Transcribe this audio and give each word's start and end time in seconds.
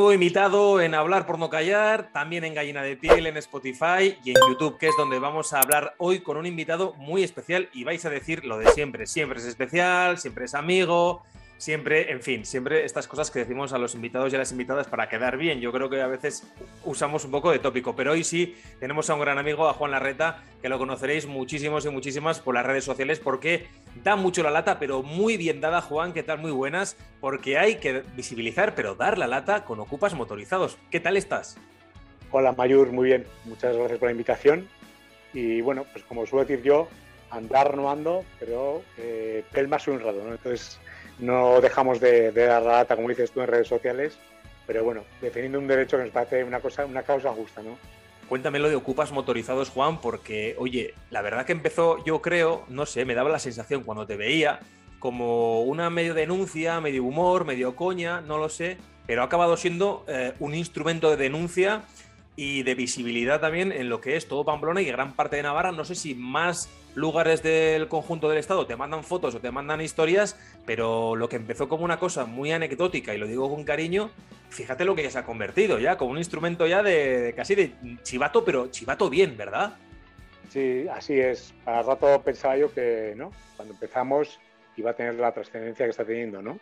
Invitado 0.00 0.80
en 0.80 0.94
Hablar 0.94 1.26
por 1.26 1.38
no 1.38 1.50
callar, 1.50 2.10
también 2.10 2.42
en 2.44 2.54
Gallina 2.54 2.82
de 2.82 2.96
Piel, 2.96 3.26
en 3.26 3.36
Spotify 3.36 4.16
y 4.24 4.30
en 4.30 4.36
YouTube, 4.48 4.78
que 4.78 4.88
es 4.88 4.96
donde 4.96 5.18
vamos 5.18 5.52
a 5.52 5.60
hablar 5.60 5.94
hoy 5.98 6.20
con 6.20 6.38
un 6.38 6.46
invitado 6.46 6.94
muy 6.94 7.22
especial 7.22 7.68
y 7.74 7.84
vais 7.84 8.04
a 8.06 8.10
decir 8.10 8.44
lo 8.46 8.58
de 8.58 8.70
siempre. 8.70 9.06
Siempre 9.06 9.38
es 9.38 9.44
especial, 9.44 10.18
siempre 10.18 10.46
es 10.46 10.54
amigo, 10.54 11.22
siempre, 11.60 12.10
en 12.10 12.22
fin, 12.22 12.46
siempre 12.46 12.86
estas 12.86 13.06
cosas 13.06 13.30
que 13.30 13.40
decimos 13.40 13.74
a 13.74 13.78
los 13.78 13.94
invitados 13.94 14.32
y 14.32 14.36
a 14.36 14.38
las 14.38 14.50
invitadas 14.50 14.88
para 14.88 15.10
quedar 15.10 15.36
bien. 15.36 15.60
Yo 15.60 15.70
creo 15.72 15.90
que 15.90 16.00
a 16.00 16.06
veces 16.06 16.50
usamos 16.84 17.26
un 17.26 17.30
poco 17.30 17.50
de 17.50 17.58
tópico, 17.58 17.94
pero 17.94 18.12
hoy 18.12 18.24
sí 18.24 18.56
tenemos 18.80 19.10
a 19.10 19.14
un 19.14 19.20
gran 19.20 19.36
amigo, 19.36 19.68
a 19.68 19.74
Juan 19.74 19.90
Larreta, 19.90 20.42
que 20.62 20.70
lo 20.70 20.78
conoceréis 20.78 21.26
muchísimos 21.26 21.84
y 21.84 21.90
muchísimas 21.90 22.40
por 22.40 22.54
las 22.54 22.64
redes 22.64 22.84
sociales 22.84 23.20
porque 23.20 23.66
da 24.02 24.16
mucho 24.16 24.42
la 24.42 24.50
lata, 24.50 24.78
pero 24.78 25.02
muy 25.02 25.36
bien 25.36 25.60
dada, 25.60 25.82
Juan, 25.82 26.14
¿qué 26.14 26.22
tal? 26.22 26.38
Muy 26.38 26.50
buenas, 26.50 26.96
porque 27.20 27.58
hay 27.58 27.74
que 27.74 28.04
visibilizar, 28.16 28.74
pero 28.74 28.94
dar 28.94 29.18
la 29.18 29.26
lata 29.26 29.66
con 29.66 29.80
ocupas 29.80 30.14
motorizados. 30.14 30.78
¿Qué 30.90 30.98
tal 30.98 31.18
estás? 31.18 31.58
Hola, 32.30 32.52
Mayur, 32.52 32.90
muy 32.90 33.08
bien. 33.08 33.26
Muchas 33.44 33.76
gracias 33.76 33.98
por 33.98 34.08
la 34.08 34.12
invitación. 34.12 34.66
Y 35.34 35.60
bueno, 35.60 35.84
pues 35.92 36.04
como 36.06 36.24
suelo 36.24 36.46
decir 36.46 36.64
yo, 36.64 36.88
andar 37.30 37.76
no 37.76 37.90
ando, 37.90 38.24
pero 38.38 38.82
eh, 38.96 39.44
pel 39.52 39.68
más 39.68 39.86
un 39.88 40.00
rato, 40.00 40.24
¿no? 40.24 40.32
Entonces, 40.32 40.80
no 41.20 41.60
dejamos 41.60 42.00
de, 42.00 42.32
dar 42.32 42.62
la 42.62 42.72
lata, 42.78 42.96
como 42.96 43.08
dices 43.08 43.30
tú, 43.30 43.40
en 43.40 43.48
redes 43.48 43.68
sociales, 43.68 44.18
pero 44.66 44.84
bueno, 44.84 45.04
defendiendo 45.20 45.58
un 45.58 45.66
derecho 45.66 45.96
que 45.96 46.04
nos 46.04 46.12
parece 46.12 46.44
una, 46.44 46.60
cosa, 46.60 46.86
una 46.86 47.02
causa 47.02 47.30
justa, 47.30 47.62
¿no? 47.62 47.76
Cuéntame 48.28 48.60
lo 48.60 48.68
de 48.68 48.76
ocupas 48.76 49.10
motorizados, 49.10 49.70
Juan, 49.70 50.00
porque, 50.00 50.54
oye, 50.58 50.94
la 51.10 51.20
verdad 51.20 51.44
que 51.44 51.52
empezó, 51.52 52.04
yo 52.04 52.22
creo, 52.22 52.64
no 52.68 52.86
sé, 52.86 53.04
me 53.04 53.14
daba 53.14 53.28
la 53.28 53.40
sensación 53.40 53.82
cuando 53.82 54.06
te 54.06 54.16
veía 54.16 54.60
como 55.00 55.62
una 55.62 55.90
medio 55.90 56.14
denuncia, 56.14 56.80
medio 56.80 57.02
humor, 57.02 57.44
medio 57.44 57.74
coña, 57.74 58.20
no 58.20 58.38
lo 58.38 58.48
sé, 58.48 58.76
pero 59.06 59.22
ha 59.22 59.24
acabado 59.24 59.56
siendo 59.56 60.04
eh, 60.06 60.34
un 60.38 60.54
instrumento 60.54 61.10
de 61.10 61.16
denuncia 61.16 61.82
y 62.36 62.62
de 62.62 62.74
visibilidad 62.74 63.40
también 63.40 63.72
en 63.72 63.88
lo 63.88 64.00
que 64.00 64.16
es 64.16 64.26
todo 64.26 64.44
Pamplona 64.44 64.80
y 64.80 64.86
gran 64.86 65.14
parte 65.14 65.36
de 65.36 65.42
Navarra. 65.42 65.72
No 65.72 65.84
sé 65.84 65.94
si 65.94 66.14
más 66.14 66.68
lugares 66.94 67.42
del 67.42 67.88
conjunto 67.88 68.28
del 68.28 68.38
estado 68.38 68.66
te 68.66 68.76
mandan 68.76 69.04
fotos 69.04 69.34
o 69.34 69.40
te 69.40 69.50
mandan 69.50 69.80
historias, 69.80 70.38
pero 70.66 71.16
lo 71.16 71.28
que 71.28 71.36
empezó 71.36 71.68
como 71.68 71.84
una 71.84 71.98
cosa 71.98 72.24
muy 72.24 72.52
anecdótica, 72.52 73.14
y 73.14 73.18
lo 73.18 73.26
digo 73.26 73.48
con 73.48 73.64
cariño, 73.64 74.10
fíjate 74.48 74.84
lo 74.84 74.94
que 74.94 75.04
ya 75.04 75.10
se 75.10 75.18
ha 75.18 75.24
convertido 75.24 75.78
ya, 75.78 75.96
como 75.96 76.12
un 76.12 76.18
instrumento 76.18 76.66
ya 76.66 76.82
de, 76.82 77.32
casi 77.36 77.54
de 77.54 77.72
chivato, 78.02 78.44
pero 78.44 78.68
chivato 78.68 79.08
bien, 79.08 79.36
¿verdad? 79.36 79.74
Sí, 80.48 80.86
así 80.88 81.18
es. 81.20 81.54
Para 81.64 81.82
rato 81.82 82.22
pensaba 82.22 82.56
yo 82.56 82.72
que, 82.72 83.14
¿no? 83.16 83.30
Cuando 83.56 83.74
empezamos 83.74 84.40
iba 84.76 84.90
a 84.90 84.94
tener 84.94 85.14
la 85.14 85.32
trascendencia 85.32 85.86
que 85.86 85.90
está 85.90 86.04
teniendo, 86.04 86.42
¿no? 86.42 86.58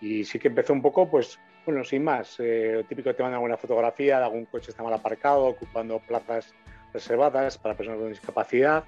Y 0.00 0.24
sí 0.24 0.38
que 0.38 0.48
empezó 0.48 0.72
un 0.72 0.82
poco, 0.82 1.10
pues, 1.10 1.38
bueno, 1.64 1.84
sin 1.84 2.04
más. 2.04 2.36
Eh, 2.38 2.84
típico 2.88 3.10
que 3.10 3.14
te 3.14 3.22
mandan 3.22 3.38
alguna 3.38 3.56
fotografía 3.56 4.18
de 4.18 4.24
algún 4.24 4.46
coche 4.46 4.70
está 4.70 4.82
mal 4.82 4.92
aparcado, 4.92 5.44
ocupando 5.44 5.98
plazas 6.00 6.54
reservadas 6.92 7.58
para 7.58 7.74
personas 7.74 8.00
con 8.00 8.08
discapacidad 8.08 8.84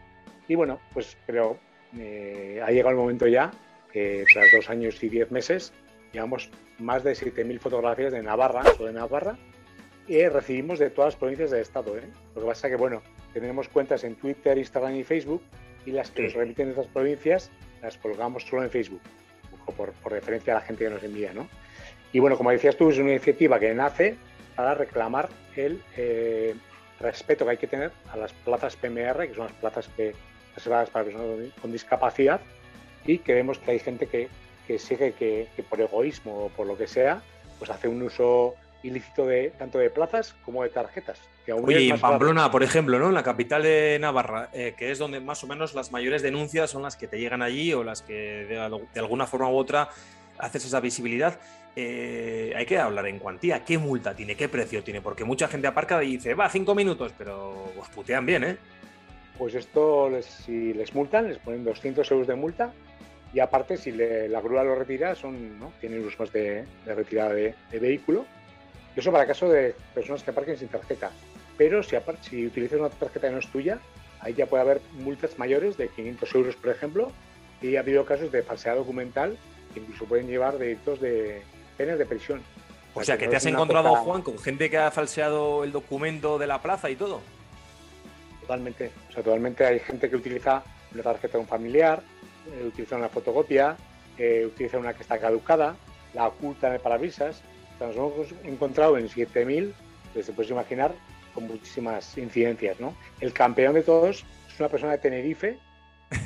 y 0.48 0.54
bueno, 0.54 0.80
pues 0.92 1.16
creo 1.26 1.58
eh, 1.98 2.60
ha 2.64 2.70
llegado 2.70 2.90
el 2.90 2.96
momento 2.96 3.26
ya 3.26 3.50
que 3.92 4.24
tras 4.32 4.46
dos 4.52 4.68
años 4.68 5.02
y 5.02 5.08
diez 5.08 5.30
meses 5.30 5.72
llevamos 6.12 6.50
más 6.78 7.04
de 7.04 7.12
7.000 7.12 7.58
fotografías 7.60 8.12
de 8.12 8.22
Navarra, 8.22 8.62
solo 8.76 8.86
de 8.86 8.92
Navarra, 8.92 9.36
y 10.06 10.26
recibimos 10.28 10.78
de 10.78 10.90
todas 10.90 11.14
las 11.14 11.16
provincias 11.16 11.50
del 11.50 11.60
Estado. 11.60 11.96
¿eh? 11.96 12.02
Lo 12.34 12.42
que 12.42 12.46
pasa 12.46 12.66
es 12.66 12.72
que, 12.72 12.76
bueno, 12.76 13.02
tenemos 13.32 13.68
cuentas 13.68 14.04
en 14.04 14.16
Twitter, 14.16 14.58
Instagram 14.58 14.96
y 14.96 15.04
Facebook 15.04 15.42
y 15.86 15.92
las 15.92 16.10
que 16.10 16.22
nos 16.22 16.34
remiten 16.34 16.66
de 16.66 16.72
estas 16.72 16.86
provincias 16.88 17.50
las 17.82 17.96
colgamos 17.98 18.44
solo 18.44 18.64
en 18.64 18.70
Facebook, 18.70 19.00
por, 19.76 19.92
por 19.92 20.12
referencia 20.12 20.54
a 20.54 20.60
la 20.60 20.62
gente 20.62 20.84
que 20.84 20.90
nos 20.90 21.02
envía. 21.02 21.32
¿no? 21.32 21.48
Y 22.14 22.20
bueno, 22.20 22.38
como 22.38 22.52
decías 22.52 22.76
tú, 22.76 22.90
es 22.90 22.98
una 22.98 23.10
iniciativa 23.10 23.58
que 23.58 23.74
nace 23.74 24.16
para 24.54 24.74
reclamar 24.74 25.28
el 25.56 25.82
eh, 25.96 26.54
respeto 27.00 27.44
que 27.44 27.50
hay 27.50 27.56
que 27.56 27.66
tener 27.66 27.90
a 28.12 28.16
las 28.16 28.32
plazas 28.32 28.76
PMR, 28.76 29.26
que 29.26 29.34
son 29.34 29.46
las 29.46 29.52
plazas 29.54 29.88
que 29.96 30.14
reservadas 30.54 30.90
para 30.90 31.06
personas 31.06 31.52
con 31.60 31.72
discapacidad 31.72 32.40
y 33.04 33.18
que 33.18 33.34
vemos 33.34 33.58
que 33.58 33.72
hay 33.72 33.80
gente 33.80 34.06
que, 34.06 34.28
que 34.64 34.78
sigue 34.78 35.12
que, 35.14 35.48
por 35.68 35.80
egoísmo 35.80 36.44
o 36.44 36.48
por 36.50 36.68
lo 36.68 36.78
que 36.78 36.86
sea, 36.86 37.20
pues 37.58 37.68
hace 37.72 37.88
un 37.88 38.00
uso 38.00 38.54
ilícito 38.84 39.26
de 39.26 39.52
tanto 39.58 39.78
de 39.78 39.90
plazas 39.90 40.36
como 40.44 40.62
de 40.62 40.68
tarjetas. 40.68 41.18
Que 41.44 41.52
Oye, 41.52 41.88
en 41.88 41.98
Pamplona, 41.98 42.48
por 42.48 42.62
ejemplo, 42.62 42.96
¿no? 43.00 43.08
En 43.08 43.14
la 43.14 43.24
capital 43.24 43.64
de 43.64 43.98
Navarra, 44.00 44.50
eh, 44.52 44.74
que 44.78 44.92
es 44.92 45.00
donde 45.00 45.18
más 45.18 45.42
o 45.42 45.48
menos 45.48 45.74
las 45.74 45.90
mayores 45.90 46.22
denuncias 46.22 46.70
son 46.70 46.82
las 46.82 46.96
que 46.96 47.08
te 47.08 47.18
llegan 47.18 47.42
allí 47.42 47.74
o 47.74 47.82
las 47.82 48.02
que 48.02 48.46
de, 48.46 49.00
alguna 49.00 49.26
forma 49.26 49.50
u 49.50 49.56
otra 49.56 49.88
haces 50.38 50.64
esa 50.64 50.78
visibilidad. 50.78 51.40
Eh, 51.76 52.52
hay 52.56 52.66
que 52.66 52.78
hablar 52.78 53.06
en 53.06 53.18
cuantía. 53.18 53.64
¿Qué 53.64 53.78
multa 53.78 54.14
tiene? 54.14 54.36
¿Qué 54.36 54.48
precio 54.48 54.82
tiene? 54.84 55.00
Porque 55.00 55.24
mucha 55.24 55.48
gente 55.48 55.66
aparca 55.66 56.02
y 56.04 56.12
dice, 56.12 56.34
va, 56.34 56.48
cinco 56.48 56.74
minutos, 56.74 57.12
pero 57.18 57.72
os 57.78 57.88
putean 57.88 58.24
bien, 58.24 58.44
¿eh? 58.44 58.56
pues 59.38 59.54
esto, 59.54 60.10
si 60.22 60.72
les 60.74 60.94
multan, 60.94 61.28
les 61.28 61.38
ponen 61.38 61.64
200 61.64 62.08
euros 62.10 62.26
de 62.26 62.34
multa 62.34 62.72
y 63.32 63.40
aparte, 63.40 63.76
si 63.76 63.90
la 63.90 64.40
grúa 64.40 64.62
lo 64.62 64.76
retira, 64.76 65.14
son, 65.16 65.58
¿no? 65.58 65.72
tienen 65.80 66.04
usos 66.06 66.32
de, 66.32 66.64
de 66.84 66.94
retirada 66.94 67.34
de, 67.34 67.54
vehículo. 67.72 68.24
Eso 68.94 69.10
para 69.10 69.26
caso 69.26 69.48
de 69.48 69.74
personas 69.92 70.22
que 70.22 70.30
aparquen 70.30 70.56
sin 70.56 70.68
tarjeta. 70.68 71.10
Pero 71.58 71.82
si, 71.82 71.96
si 72.20 72.46
utilizas 72.46 72.78
una 72.78 72.90
tarjeta 72.90 73.26
que 73.26 73.32
no 73.32 73.40
es 73.40 73.48
tuya, 73.48 73.80
ahí 74.20 74.34
ya 74.34 74.46
puede 74.46 74.62
haber 74.62 74.80
multas 74.92 75.36
mayores 75.36 75.76
de 75.76 75.88
500 75.88 76.34
euros, 76.36 76.54
por 76.54 76.70
ejemplo, 76.70 77.10
y 77.60 77.74
ha 77.74 77.80
habido 77.80 78.04
casos 78.04 78.30
de 78.30 78.42
falsedad 78.44 78.76
documental 78.76 79.36
que 79.72 79.80
incluso 79.80 80.04
pueden 80.04 80.28
llevar 80.28 80.56
delitos 80.56 81.00
de 81.00 81.42
penas 81.76 81.98
de 81.98 82.06
prisión. 82.06 82.42
O 82.94 83.02
sea, 83.02 83.18
que, 83.18 83.26
te 83.26 83.36
has 83.36 83.46
encontrado, 83.46 83.94
Juan, 83.96 84.22
con 84.22 84.38
gente 84.38 84.70
que 84.70 84.78
ha 84.78 84.90
falseado 84.90 85.64
el 85.64 85.72
documento 85.72 86.38
de 86.38 86.46
la 86.46 86.62
plaza 86.62 86.90
y 86.90 86.96
todo. 86.96 87.20
Totalmente. 88.40 88.92
O 89.08 89.12
sea, 89.12 89.22
totalmente 89.22 89.64
hay 89.66 89.80
gente 89.80 90.08
que 90.08 90.16
utiliza 90.16 90.62
una 90.92 91.02
tarjeta 91.02 91.32
de 91.32 91.38
un 91.38 91.48
familiar, 91.48 92.02
eh, 92.52 92.64
utiliza 92.66 92.96
una 92.96 93.08
fotocopia, 93.08 93.76
eh, 94.16 94.44
utiliza 94.46 94.78
una 94.78 94.94
que 94.94 95.02
está 95.02 95.18
caducada, 95.18 95.76
la 96.12 96.28
oculta 96.28 96.68
en 96.68 96.74
el 96.74 96.80
parabrisas. 96.80 97.42
O 97.74 97.78
sea, 97.78 97.86
nos 97.88 97.96
hemos 97.96 98.32
encontrado 98.44 98.96
en 98.96 99.08
7.000, 99.08 99.72
pues 100.12 100.26
se 100.26 100.32
puedes 100.32 100.52
imaginar, 100.52 100.94
con 101.34 101.48
muchísimas 101.48 102.16
incidencias. 102.16 102.78
¿no? 102.78 102.94
El 103.20 103.32
campeón 103.32 103.74
de 103.74 103.82
todos 103.82 104.24
es 104.48 104.60
una 104.60 104.68
persona 104.68 104.92
de 104.92 104.98
Tenerife, 104.98 105.58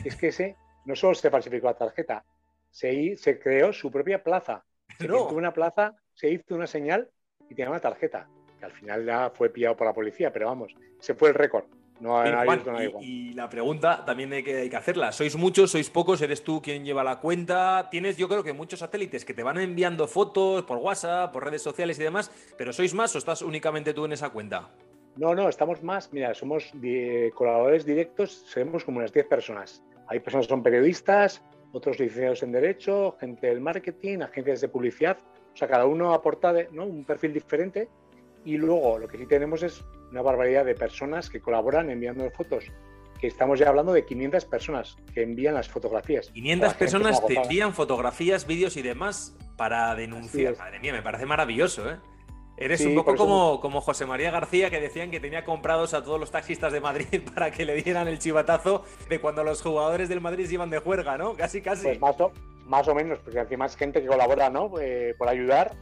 es 0.05 0.17
que 0.17 0.29
ese 0.29 0.57
no 0.85 0.95
solo 0.95 1.15
se 1.15 1.31
falsificó 1.31 1.69
la 1.69 1.75
tarjeta, 1.75 2.25
se, 2.71 3.17
se 3.17 3.39
creó 3.39 3.73
su 3.73 3.91
propia 3.91 4.23
plaza. 4.23 4.65
Se 4.99 5.09
no. 5.09 5.29
una 5.29 5.53
plaza, 5.53 5.95
se 6.15 6.31
hizo 6.31 6.55
una 6.55 6.67
señal 6.67 7.09
y 7.49 7.55
tenía 7.55 7.71
una 7.71 7.81
tarjeta, 7.81 8.29
que 8.59 8.65
al 8.65 8.73
final 8.73 9.07
ya 9.07 9.31
fue 9.31 9.51
pillado 9.51 9.77
por 9.77 9.87
la 9.87 9.95
policía, 9.95 10.33
pero 10.33 10.47
vamos, 10.47 10.75
se 11.01 11.15
fue 11.15 11.29
el 11.29 11.35
récord. 11.35 11.65
No, 12.01 12.23
y, 13.01 13.33
la 13.33 13.49
pregunta 13.49 14.05
también 14.05 14.33
hay 14.33 14.45
que, 14.45 14.57
hay 14.57 14.71
que, 14.71 14.77
hacerla. 14.77 15.11
¿Sois 15.11 15.35
muchos? 15.35 15.73
¿Sois 15.73 15.91
pocos? 15.91 16.23
¿Eres 16.23 16.45
tú 16.45 16.63
quien 16.63 16.85
lleva 16.85 17.03
la 17.03 17.19
cuenta? 17.19 17.89
Tienes, 17.91 18.17
yo 18.17 18.29
creo 18.29 18.45
que 18.45 18.53
muchos 18.53 18.79
satélites 18.79 19.25
que 19.25 19.35
te 19.35 19.43
van 19.43 19.59
enviando 19.59 20.07
fotos 20.07 20.63
por 20.63 20.79
WhatsApp, 20.79 21.33
por 21.33 21.45
redes 21.45 21.63
sociales 21.63 21.99
y 21.99 22.05
demás, 22.05 22.31
pero 22.57 22.73
¿sois 22.73 22.95
más 22.95 23.17
o 23.17 23.19
estás 23.19 23.43
únicamente 23.43 23.95
tú 23.95 24.05
en 24.05 24.13
esa 24.13 24.31
cuenta? 24.31 24.71
No, 25.17 25.35
no, 25.35 25.49
estamos 25.49 25.83
más. 25.83 26.13
Mira, 26.13 26.35
somos 26.35 26.73
colaboradores 27.35 27.85
directos, 27.85 28.45
somos 28.47 28.85
como 28.85 28.99
unas 28.99 29.13
10 29.13 29.27
personas. 29.27 29.83
Hay 30.07 30.21
personas 30.21 30.47
que 30.47 30.51
son 30.51 30.63
periodistas, 30.63 31.43
otros 31.73 31.99
licenciados 31.99 32.43
en 32.43 32.53
Derecho, 32.53 33.17
gente 33.21 33.49
del 33.49 33.61
marketing, 33.61 34.21
agencias 34.21 34.61
de 34.61 34.69
publicidad. 34.69 35.19
O 35.53 35.57
sea, 35.57 35.69
cada 35.69 35.87
uno 35.87 36.15
aporta 36.15 36.55
¿no? 36.73 36.87
un 36.87 37.05
perfil 37.05 37.33
diferente 37.33 37.89
y 38.45 38.57
luego 38.57 38.99
lo 38.99 39.09
que 39.09 39.19
sí 39.19 39.27
tenemos 39.27 39.63
es 39.63 39.85
una 40.11 40.23
barbaridad 40.23 40.65
de 40.65 40.75
personas 40.75 41.29
que 41.29 41.41
colaboran 41.41 41.91
enviando 41.91 42.31
fotos. 42.31 42.65
Que 43.21 43.27
estamos 43.27 43.59
ya 43.59 43.69
hablando 43.69 43.93
de 43.93 44.05
500 44.05 44.45
personas 44.45 44.97
que 45.13 45.23
envían 45.23 45.55
las 45.55 45.69
fotografías. 45.69 46.31
500 46.31 46.75
personas 46.75 47.27
te 47.27 47.35
envían 47.35 47.75
fotografías, 47.75 48.47
vídeos 48.47 48.77
y 48.77 48.83
demás 48.83 49.37
para 49.57 49.95
denunciar. 49.97 50.57
Madre 50.57 50.79
mía, 50.79 50.93
me 50.93 51.03
parece 51.03 51.27
maravilloso, 51.27 51.91
¿eh? 51.91 51.97
Eres 52.59 52.85
un 52.85 52.95
poco 52.95 53.15
como, 53.15 53.61
como 53.61 53.81
José 53.81 54.05
María 54.05 54.31
García, 54.31 54.69
que 54.71 54.81
decían 54.81 55.11
que 55.11 55.21
tenía 55.21 55.45
comprados 55.45 55.95
a 55.95 56.03
todos 56.03 56.19
los 56.19 56.31
taxistas 56.31 56.73
de 56.73 56.81
Madrid 56.81 57.23
para 57.35 57.51
que 57.51 57.65
le 57.65 57.75
dieran 57.83 58.09
el 58.09 58.19
chivatazo 58.19 58.85
de 59.09 59.21
cuando 59.21 59.45
los 59.45 59.63
jugadores 59.63 60.09
del 60.09 60.21
Madrid 60.21 60.51
iban 60.51 60.71
de 60.71 60.79
juerga, 60.79 61.17
¿no? 61.17 61.35
Casi, 61.35 61.63
casi. 61.63 61.85
Pues 61.85 62.01
más 62.01 62.21
o, 62.21 62.33
más 62.67 62.89
o 62.89 62.95
menos, 62.95 63.19
porque 63.21 63.39
encima 63.39 63.67
es 63.67 63.77
gente 63.77 64.03
que 64.03 64.09
colabora, 64.09 64.51
¿no? 64.51 64.73
Eh, 64.81 65.15
por 65.17 65.29
ayudar 65.29 65.73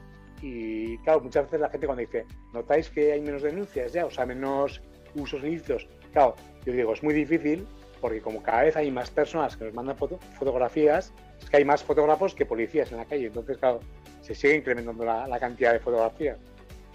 y 0.42 0.98
claro, 0.98 1.20
muchas 1.20 1.44
veces 1.44 1.60
la 1.60 1.70
gente 1.70 1.86
cuando 1.86 2.02
dice, 2.02 2.26
¿notáis 2.52 2.90
que 2.90 3.12
hay 3.12 3.20
menos 3.20 3.42
denuncias 3.42 3.92
ya? 3.92 4.04
O 4.06 4.10
sea, 4.10 4.26
menos 4.26 4.82
usos 5.14 5.42
ilícitos. 5.42 5.88
Claro, 6.12 6.34
yo 6.64 6.72
digo, 6.72 6.92
es 6.92 7.02
muy 7.02 7.14
difícil 7.14 7.66
porque 8.00 8.20
como 8.20 8.42
cada 8.42 8.62
vez 8.62 8.76
hay 8.76 8.90
más 8.90 9.10
personas 9.10 9.56
que 9.56 9.64
nos 9.64 9.74
mandan 9.74 9.96
fotografías, 9.96 11.12
es 11.40 11.50
que 11.50 11.56
hay 11.56 11.64
más 11.64 11.82
fotógrafos 11.82 12.34
que 12.34 12.44
policías 12.44 12.92
en 12.92 12.98
la 12.98 13.06
calle. 13.06 13.26
Entonces, 13.26 13.56
claro, 13.58 13.80
se 14.20 14.34
sigue 14.34 14.56
incrementando 14.56 15.04
la, 15.04 15.38
cantidad 15.40 15.72
de 15.72 15.80
fotografías. 15.80 16.38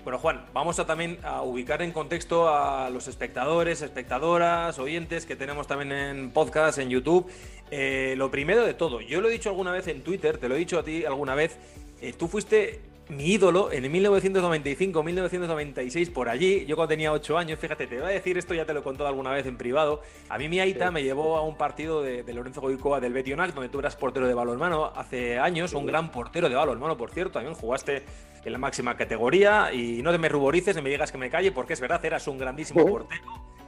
Bueno, 0.04 0.18
Juan, 0.18 0.44
vamos 0.52 0.80
a 0.80 0.88
también 0.88 1.20
a 1.22 1.44
ubicar 1.44 1.84
en 1.84 1.92
contexto 1.92 2.50
a 2.50 2.90
los 2.90 3.08
espectadores, 3.08 3.84
espectadoras, 3.84 4.80
oyentes 4.80 5.28
que 5.28 5.36
tenemos 5.36 5.68
también 5.68 5.92
en 5.92 6.32
podcast, 6.32 6.80
en 6.80 6.90
YouTube. 6.90 7.30
Eh, 7.70 8.16
lo 8.18 8.32
primero 8.32 8.66
de 8.66 8.74
todo, 8.74 9.02
yo 9.02 9.22
lo 9.22 9.30
he 9.30 9.32
dicho 9.32 9.50
alguna 9.50 9.72
vez 9.72 9.88
en 9.88 10.02
Twitter, 10.02 10.40
te 10.40 10.50
lo 10.50 10.56
he 10.56 10.58
dicho 10.58 10.80
a 10.80 10.84
ti 10.84 11.06
alguna 11.06 11.36
vez, 11.36 11.56
eh, 12.02 12.14
tú 12.18 12.28
fuiste 12.28 12.82
mi 13.12 13.26
ídolo 13.26 13.72
en 13.72 13.92
1995, 13.92 15.04
1996, 15.04 16.10
por 16.10 16.30
allí, 16.30 16.66
yo 16.66 16.76
cuando 16.76 16.90
tenía 16.90 17.12
8 17.12 17.38
años, 17.38 17.60
fíjate, 17.60 17.86
te 17.86 17.98
voy 17.98 18.06
a 18.06 18.10
decir 18.10 18.38
esto, 18.38 18.54
ya 18.54 18.66
te 18.66 18.74
lo 18.74 18.80
he 18.80 18.84
contado 18.84 19.10
alguna 19.10 19.32
vez 19.32 19.46
en 19.46 19.58
privado. 19.58 20.02
A 20.30 20.38
mí 20.38 20.48
mi 20.48 20.60
Aita 20.60 20.92
me 20.92 21.04
llevó 21.04 21.36
a 21.38 21.42
un 21.42 21.58
partido 21.58 22.02
de, 22.02 22.24
Lorenzo 22.34 22.62
Goicoa 22.62 23.02
del 23.02 23.12
Betionac, 23.12 23.54
donde 23.54 23.70
tú 23.70 23.80
eras 23.80 23.98
portero 23.98 24.28
de 24.28 24.34
balonmano 24.34 24.94
hace 24.96 25.38
años, 25.38 25.74
un 25.74 25.86
gran 25.86 26.10
portero 26.10 26.48
de 26.48 26.56
balonmano, 26.56 26.98
por 26.98 27.12
cierto, 27.12 27.34
también 27.34 27.54
jugaste 27.54 28.04
en 28.46 28.52
la 28.54 28.58
máxima 28.58 28.96
categoría 28.96 29.74
y 29.74 30.02
no 30.02 30.12
te 30.12 30.18
me 30.18 30.30
ruborices 30.30 30.76
ni 30.76 30.82
me 30.82 30.90
digas 30.90 31.12
que 31.12 31.18
me 31.18 31.30
calle, 31.30 31.52
porque 31.52 31.74
es 31.74 31.82
verdad, 31.82 32.04
eras 32.06 32.28
un 32.28 32.38
grandísimo 32.38 32.86
portero 32.86 33.22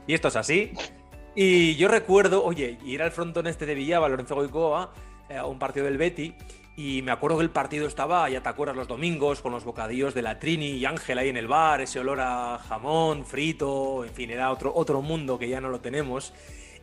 y 0.06 0.14
esto 0.14 0.28
es 0.28 0.36
así. 0.36 0.72
Y 1.34 1.74
yo 1.76 1.88
recuerdo, 1.88 2.44
oye, 2.44 2.78
ir 2.84 3.02
al 3.02 3.10
frontón 3.10 3.46
este 3.46 3.66
de 3.66 3.74
Villaba, 3.74 4.08
Lorenzo 4.08 4.36
Goicoa, 4.36 4.92
eh, 5.28 5.36
a 5.36 5.46
un 5.46 5.58
partido 5.58 5.84
del 5.86 5.98
Betty 5.98 6.34
y 6.76 7.02
me 7.02 7.12
acuerdo 7.12 7.38
que 7.38 7.44
el 7.44 7.50
partido 7.50 7.86
estaba, 7.86 8.28
ya 8.28 8.42
te 8.42 8.48
acuerdas, 8.48 8.76
los 8.76 8.88
domingos 8.88 9.40
con 9.40 9.52
los 9.52 9.64
bocadillos 9.64 10.12
de 10.12 10.22
la 10.22 10.40
Trini 10.40 10.70
y 10.72 10.84
Ángel 10.84 11.18
ahí 11.18 11.28
en 11.28 11.36
el 11.36 11.46
bar, 11.46 11.80
ese 11.80 12.00
olor 12.00 12.20
a 12.20 12.58
jamón, 12.58 13.24
frito, 13.24 14.04
en 14.04 14.12
fin, 14.12 14.30
era 14.30 14.50
otro, 14.50 14.72
otro 14.74 15.00
mundo 15.00 15.38
que 15.38 15.48
ya 15.48 15.60
no 15.60 15.68
lo 15.68 15.80
tenemos. 15.80 16.32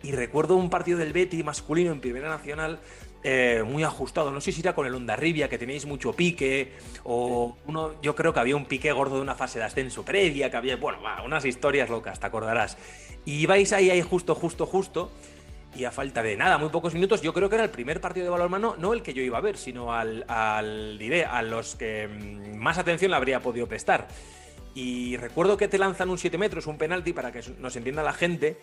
Y 0.03 0.13
recuerdo 0.13 0.55
un 0.55 0.69
partido 0.69 0.97
del 0.97 1.13
Betty 1.13 1.43
masculino 1.43 1.91
en 1.91 1.99
Primera 1.99 2.29
Nacional 2.29 2.79
eh, 3.23 3.63
muy 3.67 3.83
ajustado. 3.83 4.31
No 4.31 4.41
sé 4.41 4.51
si 4.51 4.61
era 4.61 4.73
con 4.73 4.87
el 4.87 4.95
Ondarribia, 4.95 5.49
que 5.49 5.57
tenéis 5.57 5.85
mucho 5.85 6.13
pique, 6.13 6.71
o 7.03 7.57
uno, 7.67 8.01
yo 8.01 8.15
creo 8.15 8.33
que 8.33 8.39
había 8.39 8.55
un 8.55 8.65
pique 8.65 8.91
gordo 8.93 9.17
de 9.17 9.21
una 9.21 9.35
fase 9.35 9.59
de 9.59 9.65
ascenso 9.65 10.03
previa, 10.03 10.49
que 10.49 10.57
había, 10.57 10.77
bueno, 10.77 10.99
unas 11.23 11.45
historias 11.45 11.89
locas, 11.89 12.19
te 12.19 12.25
acordarás. 12.25 12.77
Y 13.25 13.45
vais 13.45 13.73
ahí, 13.73 13.91
ahí 13.91 14.01
justo, 14.01 14.33
justo, 14.35 14.65
justo 14.65 15.11
y 15.75 15.85
a 15.85 15.91
falta 15.91 16.21
de 16.21 16.35
nada, 16.35 16.57
muy 16.57 16.69
pocos 16.69 16.93
minutos, 16.93 17.21
yo 17.21 17.33
creo 17.33 17.49
que 17.49 17.55
era 17.55 17.63
el 17.63 17.69
primer 17.69 18.01
partido 18.01 18.25
de 18.25 18.29
balonmano, 18.29 18.75
no 18.77 18.93
el 18.93 19.01
que 19.01 19.13
yo 19.13 19.21
iba 19.21 19.37
a 19.37 19.41
ver, 19.41 19.57
sino 19.57 19.93
al, 19.93 20.97
diré, 20.99 21.25
a 21.25 21.41
los 21.41 21.75
que 21.75 22.07
mm, 22.07 22.57
más 22.57 22.77
atención 22.77 23.11
le 23.11 23.17
habría 23.17 23.39
podido 23.39 23.67
prestar. 23.67 24.07
Y 24.73 25.17
recuerdo 25.17 25.57
que 25.57 25.67
te 25.67 25.77
lanzan 25.77 26.09
un 26.09 26.17
7 26.17 26.37
metros, 26.37 26.67
un 26.67 26.77
penalti, 26.77 27.13
para 27.13 27.31
que 27.31 27.41
nos 27.59 27.75
entienda 27.75 28.03
la 28.03 28.13
gente, 28.13 28.57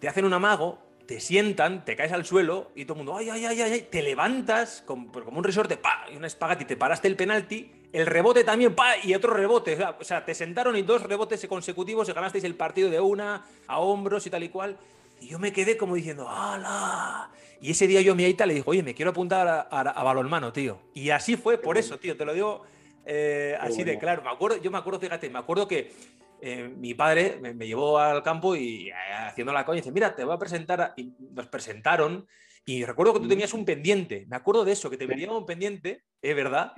te 0.00 0.08
hacen 0.08 0.24
un 0.24 0.32
amago, 0.32 0.78
te 1.06 1.20
sientan, 1.20 1.84
te 1.84 1.96
caes 1.96 2.12
al 2.12 2.24
suelo 2.24 2.70
y 2.74 2.84
todo 2.84 2.94
el 2.94 3.04
mundo, 3.04 3.16
ay, 3.16 3.30
ay, 3.30 3.44
ay, 3.44 3.60
ay, 3.60 3.86
te 3.90 4.02
levantas 4.02 4.82
como, 4.86 5.10
como 5.10 5.38
un 5.38 5.44
resorte, 5.44 5.76
pa, 5.76 6.06
y 6.12 6.16
una 6.16 6.26
espagati, 6.26 6.64
te 6.64 6.76
paraste 6.76 7.08
el 7.08 7.16
penalti, 7.16 7.70
el 7.92 8.06
rebote 8.06 8.44
también, 8.44 8.74
pa, 8.74 8.94
y 9.02 9.14
otro 9.14 9.34
rebote. 9.34 9.78
O 10.00 10.04
sea, 10.04 10.24
te 10.24 10.34
sentaron 10.34 10.76
y 10.76 10.82
dos 10.82 11.02
rebotes 11.02 11.44
consecutivos 11.46 12.08
y 12.08 12.12
ganasteis 12.12 12.44
el 12.44 12.54
partido 12.54 12.88
de 12.88 13.00
una 13.00 13.44
a 13.66 13.80
hombros 13.80 14.26
y 14.26 14.30
tal 14.30 14.42
y 14.44 14.48
cual. 14.48 14.78
Y 15.22 15.28
yo 15.28 15.38
me 15.38 15.52
quedé 15.52 15.76
como 15.76 15.94
diciendo, 15.94 16.28
¡hala! 16.28 17.30
Y 17.60 17.70
ese 17.70 17.86
día 17.86 18.00
yo 18.00 18.12
a 18.12 18.16
mi 18.16 18.24
Aita 18.24 18.44
le 18.44 18.54
dijo, 18.54 18.72
oye, 18.72 18.82
me 18.82 18.92
quiero 18.92 19.12
apuntar 19.12 19.46
a, 19.46 19.60
a, 19.60 20.02
balonmano, 20.02 20.52
tío. 20.52 20.80
Y 20.94 21.10
así 21.10 21.36
fue 21.36 21.58
por 21.58 21.78
eso, 21.78 21.96
tío, 21.96 22.16
te 22.16 22.24
lo 22.24 22.34
digo 22.34 22.62
eh, 23.06 23.56
así 23.60 23.84
de 23.84 23.98
claro. 23.98 24.22
Me 24.22 24.30
acuerdo, 24.30 24.56
yo 24.60 24.72
me 24.72 24.78
acuerdo, 24.78 24.98
fíjate, 24.98 25.30
me 25.30 25.38
acuerdo 25.38 25.68
que 25.68 25.92
eh, 26.40 26.68
mi 26.76 26.94
padre 26.94 27.38
me, 27.40 27.64
llevó 27.64 28.00
al 28.00 28.24
campo 28.24 28.56
y 28.56 28.88
eh, 28.88 28.94
haciendo 29.28 29.52
la 29.52 29.64
coña, 29.64 29.76
dice, 29.76 29.92
mira, 29.92 30.12
te 30.16 30.24
voy 30.24 30.34
a 30.34 30.38
presentar. 30.38 30.92
Y 30.96 31.14
nos 31.30 31.46
presentaron. 31.46 32.26
Y 32.66 32.84
recuerdo 32.84 33.12
que 33.12 33.20
tú 33.20 33.28
tenías 33.28 33.54
un 33.54 33.64
pendiente. 33.64 34.26
Me 34.28 34.34
acuerdo 34.34 34.64
de 34.64 34.72
eso, 34.72 34.90
que 34.90 34.96
te 34.96 35.06
venía 35.06 35.30
un 35.30 35.46
pendiente, 35.46 36.02
es 36.20 36.34
verdad. 36.34 36.72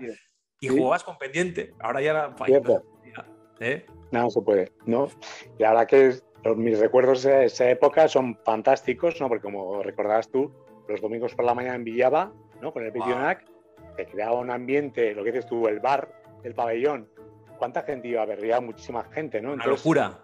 Y 0.61 0.69
jugabas 0.69 1.03
con 1.03 1.17
pendiente. 1.17 1.73
Ahora 1.81 2.03
ya. 2.03 2.35
¿eh? 3.61 3.87
No, 4.13 4.29
se 4.29 4.43
puede. 4.43 4.71
No. 4.85 5.09
Y 5.59 5.65
ahora 5.65 5.87
que 5.87 6.21
mis 6.57 6.79
recuerdos 6.79 7.23
de 7.23 7.47
esa 7.47 7.71
época 7.71 8.07
son 8.09 8.37
fantásticos, 8.45 9.21
¿no? 9.21 9.29
Porque 9.29 9.43
como 9.43 9.83
recordarás 9.83 10.29
tú, 10.29 10.53
los 10.89 11.01
domingos 11.01 11.35
por 11.35 11.45
la 11.45 11.55
mañana 11.55 11.77
en 11.77 11.85
Villaba, 11.85 12.33
¿no? 12.61 12.73
Con 12.73 12.85
el 12.85 12.93
Pitionac, 12.93 13.45
te 13.97 14.07
creaba 14.07 14.35
un 14.35 14.51
ambiente, 14.51 15.15
lo 15.15 15.25
que 15.25 15.33
dices 15.33 15.47
tú, 15.47 15.67
el 15.69 15.81
bar, 15.81 16.09
el 16.43 16.55
pabellón. 16.55 17.09
¿Cuánta 17.59 17.83
gente 17.83 18.09
iba 18.09 18.23
a 18.23 18.27
ver? 18.27 18.39
Había 18.39 18.61
muchísima 18.61 19.05
gente, 19.05 19.41
¿no? 19.41 19.53
Una 19.53 19.67
locura. 19.67 20.19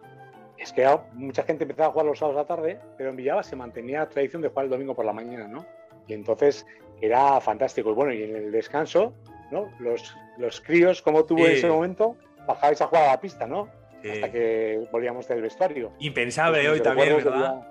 Es 0.59 0.73
que 0.75 0.87
mucha 1.15 1.43
gente 1.45 1.65
empezaba 1.65 1.89
a 1.89 1.93
jugar 1.93 2.07
los 2.07 2.19
sábados 2.19 2.39
a 2.39 2.43
la 2.43 2.47
tarde, 2.47 2.79
pero 2.99 3.11
en 3.11 3.17
Villaba 3.17 3.43
se 3.43 3.57
mantenía 3.57 4.01
la 4.01 4.09
tradición 4.11 4.43
de 4.43 4.49
jugar 4.49 4.65
el 4.67 4.71
domingo 4.71 4.95
por 4.95 5.07
la 5.07 5.15
mañana, 5.15 5.49
¿no? 5.49 5.65
Y 6.07 6.13
entonces 6.13 6.67
era 7.01 7.41
fantástico. 7.41 7.91
Y 7.91 7.95
bueno, 7.95 8.13
y 8.13 8.25
en 8.25 8.37
el 8.37 8.53
descanso, 8.53 9.15
¿no? 9.51 9.71
Los, 9.79 10.15
los 10.37 10.61
críos, 10.61 11.01
como 11.01 11.25
tú 11.25 11.39
en 11.39 11.53
ese 11.53 11.69
momento, 11.69 12.17
bajabais 12.47 12.83
a 12.83 12.89
jugar 12.89 13.05
a 13.05 13.13
la 13.13 13.21
pista, 13.21 13.47
¿no? 13.47 13.69
Hasta 14.09 14.31
que 14.31 14.89
volvíamos 14.91 15.27
del 15.29 15.43
vestuario. 15.43 15.93
Impensable 15.99 16.61
pues 16.61 16.73
hoy 16.73 16.81
también, 16.81 17.17
¿verdad? 17.17 17.67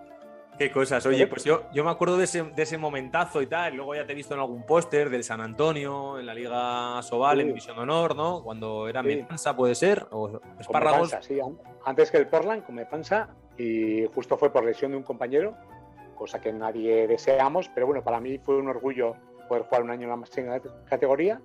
Qué 0.60 0.72
cosas. 0.72 1.06
Oye, 1.06 1.26
pues 1.26 1.46
yo, 1.46 1.64
yo 1.72 1.86
me 1.86 1.90
acuerdo 1.90 2.18
de 2.18 2.26
ese, 2.26 2.44
de 2.44 2.64
ese 2.64 2.78
momentazo 2.78 3.42
y 3.42 3.48
tal. 3.48 3.76
Luego 3.76 3.96
ya 3.96 4.06
te 4.06 4.12
he 4.12 4.16
visto 4.16 4.34
en 4.34 4.42
algún 4.42 4.66
póster 4.66 5.10
del 5.10 5.24
San 5.24 5.40
Antonio, 5.40 6.20
en 6.20 6.26
la 6.26 6.34
Liga 6.34 7.02
Sobal, 7.02 7.40
en 7.40 7.48
División 7.48 7.78
de 7.78 7.84
Honor, 7.84 8.14
¿no? 8.14 8.44
Cuando 8.44 8.90
era 8.90 9.02
sí. 9.02 9.26
puede 9.56 9.74
ser, 9.74 10.06
o 10.12 10.42
Espárragos. 10.60 11.16
sí, 11.22 11.40
antes 11.86 12.12
que 12.12 12.18
el 12.18 12.28
Portland, 12.28 12.66
con 12.66 12.75
Mepanza, 12.75 13.30
y 13.58 14.06
justo 14.14 14.38
fue 14.38 14.52
por 14.52 14.66
lesión 14.66 14.92
de 14.92 14.98
un 14.98 15.04
compañero, 15.04 15.56
cosa 16.16 16.42
que 16.42 16.52
nadie 16.52 17.08
deseamos, 17.08 17.70
pero 17.74 17.86
bueno, 17.86 18.04
para 18.04 18.20
mí 18.20 18.38
fue 18.38 18.58
un 18.58 18.68
orgullo 18.68 19.16
poder 19.48 19.64
jugar 19.64 19.84
un 19.84 19.92
año 19.92 20.04
en 20.04 20.10
la 20.10 20.16
máxima 20.18 20.60
categoría, 20.90 21.42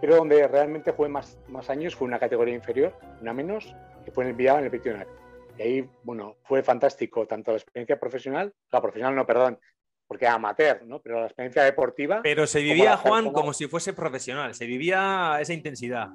pero 0.00 0.16
donde 0.16 0.48
realmente 0.48 0.92
jugué 0.92 1.10
más, 1.10 1.38
más 1.48 1.68
años 1.68 1.94
fue 1.94 2.08
una 2.08 2.18
categoría 2.18 2.54
inferior, 2.54 2.94
una 3.20 3.34
menos, 3.34 3.76
que 4.04 4.10
fue 4.10 4.24
en 4.24 4.30
el 4.30 4.36
Villava, 4.36 4.58
en 4.58 4.66
el 4.66 4.70
Petionac. 4.70 5.08
Y 5.58 5.62
ahí, 5.62 5.90
bueno, 6.02 6.36
fue 6.44 6.62
fantástico, 6.62 7.26
tanto 7.26 7.52
la 7.52 7.58
experiencia 7.58 7.98
profesional, 7.98 8.52
la 8.72 8.80
profesional 8.80 9.14
no, 9.14 9.26
perdón, 9.26 9.58
porque 10.06 10.26
amateur, 10.26 10.82
¿no? 10.84 11.00
Pero 11.00 11.20
la 11.20 11.26
experiencia 11.26 11.62
deportiva. 11.62 12.20
Pero 12.22 12.46
se 12.46 12.60
vivía, 12.60 12.96
Juan, 12.96 13.32
como 13.32 13.52
si 13.52 13.66
fuese 13.66 13.92
profesional, 13.92 14.54
se 14.54 14.66
vivía 14.66 15.38
esa 15.40 15.52
intensidad. 15.52 16.08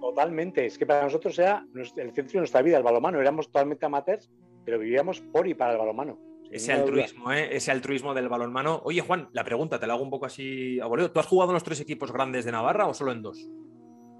Totalmente, 0.00 0.66
es 0.66 0.78
que 0.78 0.86
para 0.86 1.02
nosotros 1.02 1.38
era 1.38 1.66
el 1.74 2.12
centro 2.12 2.32
de 2.32 2.38
nuestra 2.38 2.62
vida, 2.62 2.76
el 2.76 2.82
balomano, 2.82 3.20
éramos 3.20 3.46
totalmente 3.46 3.86
amateurs, 3.86 4.30
pero 4.64 4.78
vivíamos 4.78 5.20
por 5.20 5.46
y 5.46 5.54
para 5.54 5.72
el 5.72 5.78
balomano. 5.78 6.18
Ese 6.50 6.72
altruismo, 6.72 7.32
¿eh? 7.32 7.56
ese 7.56 7.72
altruismo 7.72 8.14
del 8.14 8.28
balonmano. 8.28 8.80
Oye, 8.84 9.00
Juan, 9.00 9.28
la 9.32 9.44
pregunta 9.44 9.80
te 9.80 9.86
la 9.86 9.94
hago 9.94 10.02
un 10.04 10.10
poco 10.10 10.26
así 10.26 10.78
a 10.80 10.88
¿Tú 10.88 11.20
has 11.20 11.26
jugado 11.26 11.50
en 11.50 11.54
los 11.54 11.64
tres 11.64 11.80
equipos 11.80 12.12
grandes 12.12 12.44
de 12.44 12.52
Navarra 12.52 12.86
o 12.86 12.94
solo 12.94 13.12
en 13.12 13.22
dos? 13.22 13.48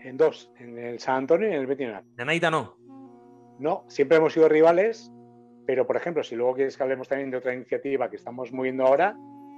En 0.00 0.16
dos, 0.16 0.52
en 0.58 0.78
el 0.78 0.98
San 0.98 1.16
Antonio 1.16 1.48
y 1.48 1.52
en 1.52 1.60
el 1.60 1.66
Betinac. 1.66 2.04
¿De 2.04 2.24
Naita 2.24 2.50
no? 2.50 2.76
No, 3.58 3.84
siempre 3.88 4.18
hemos 4.18 4.32
sido 4.32 4.48
rivales, 4.48 5.12
pero 5.66 5.86
por 5.86 5.96
ejemplo, 5.96 6.22
si 6.22 6.36
luego 6.36 6.54
quieres 6.54 6.76
que 6.76 6.82
hablemos 6.82 7.08
también 7.08 7.30
de 7.30 7.38
otra 7.38 7.54
iniciativa 7.54 8.10
que 8.10 8.16
estamos 8.16 8.52
moviendo 8.52 8.86
ahora, 8.86 9.16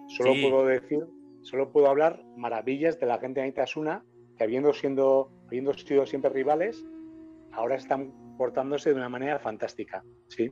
solo 0.08 0.32
puedo 0.32 0.66
decir, 0.66 1.04
solo 1.42 1.70
puedo 1.70 1.88
hablar 1.88 2.24
maravillas 2.36 2.98
de 2.98 3.06
la 3.06 3.18
gente 3.18 3.40
de 3.40 3.60
Asuna, 3.60 4.04
que 4.36 4.44
habiendo, 4.44 4.72
siendo, 4.72 5.31
habiendo 5.46 5.74
sido 5.74 6.06
siempre 6.06 6.31
rivales, 6.31 6.86
ahora 7.52 7.76
están 7.76 8.12
portándose 8.38 8.90
de 8.90 8.96
una 8.96 9.08
manera 9.08 9.38
fantástica. 9.38 10.05
Sí. 10.28 10.50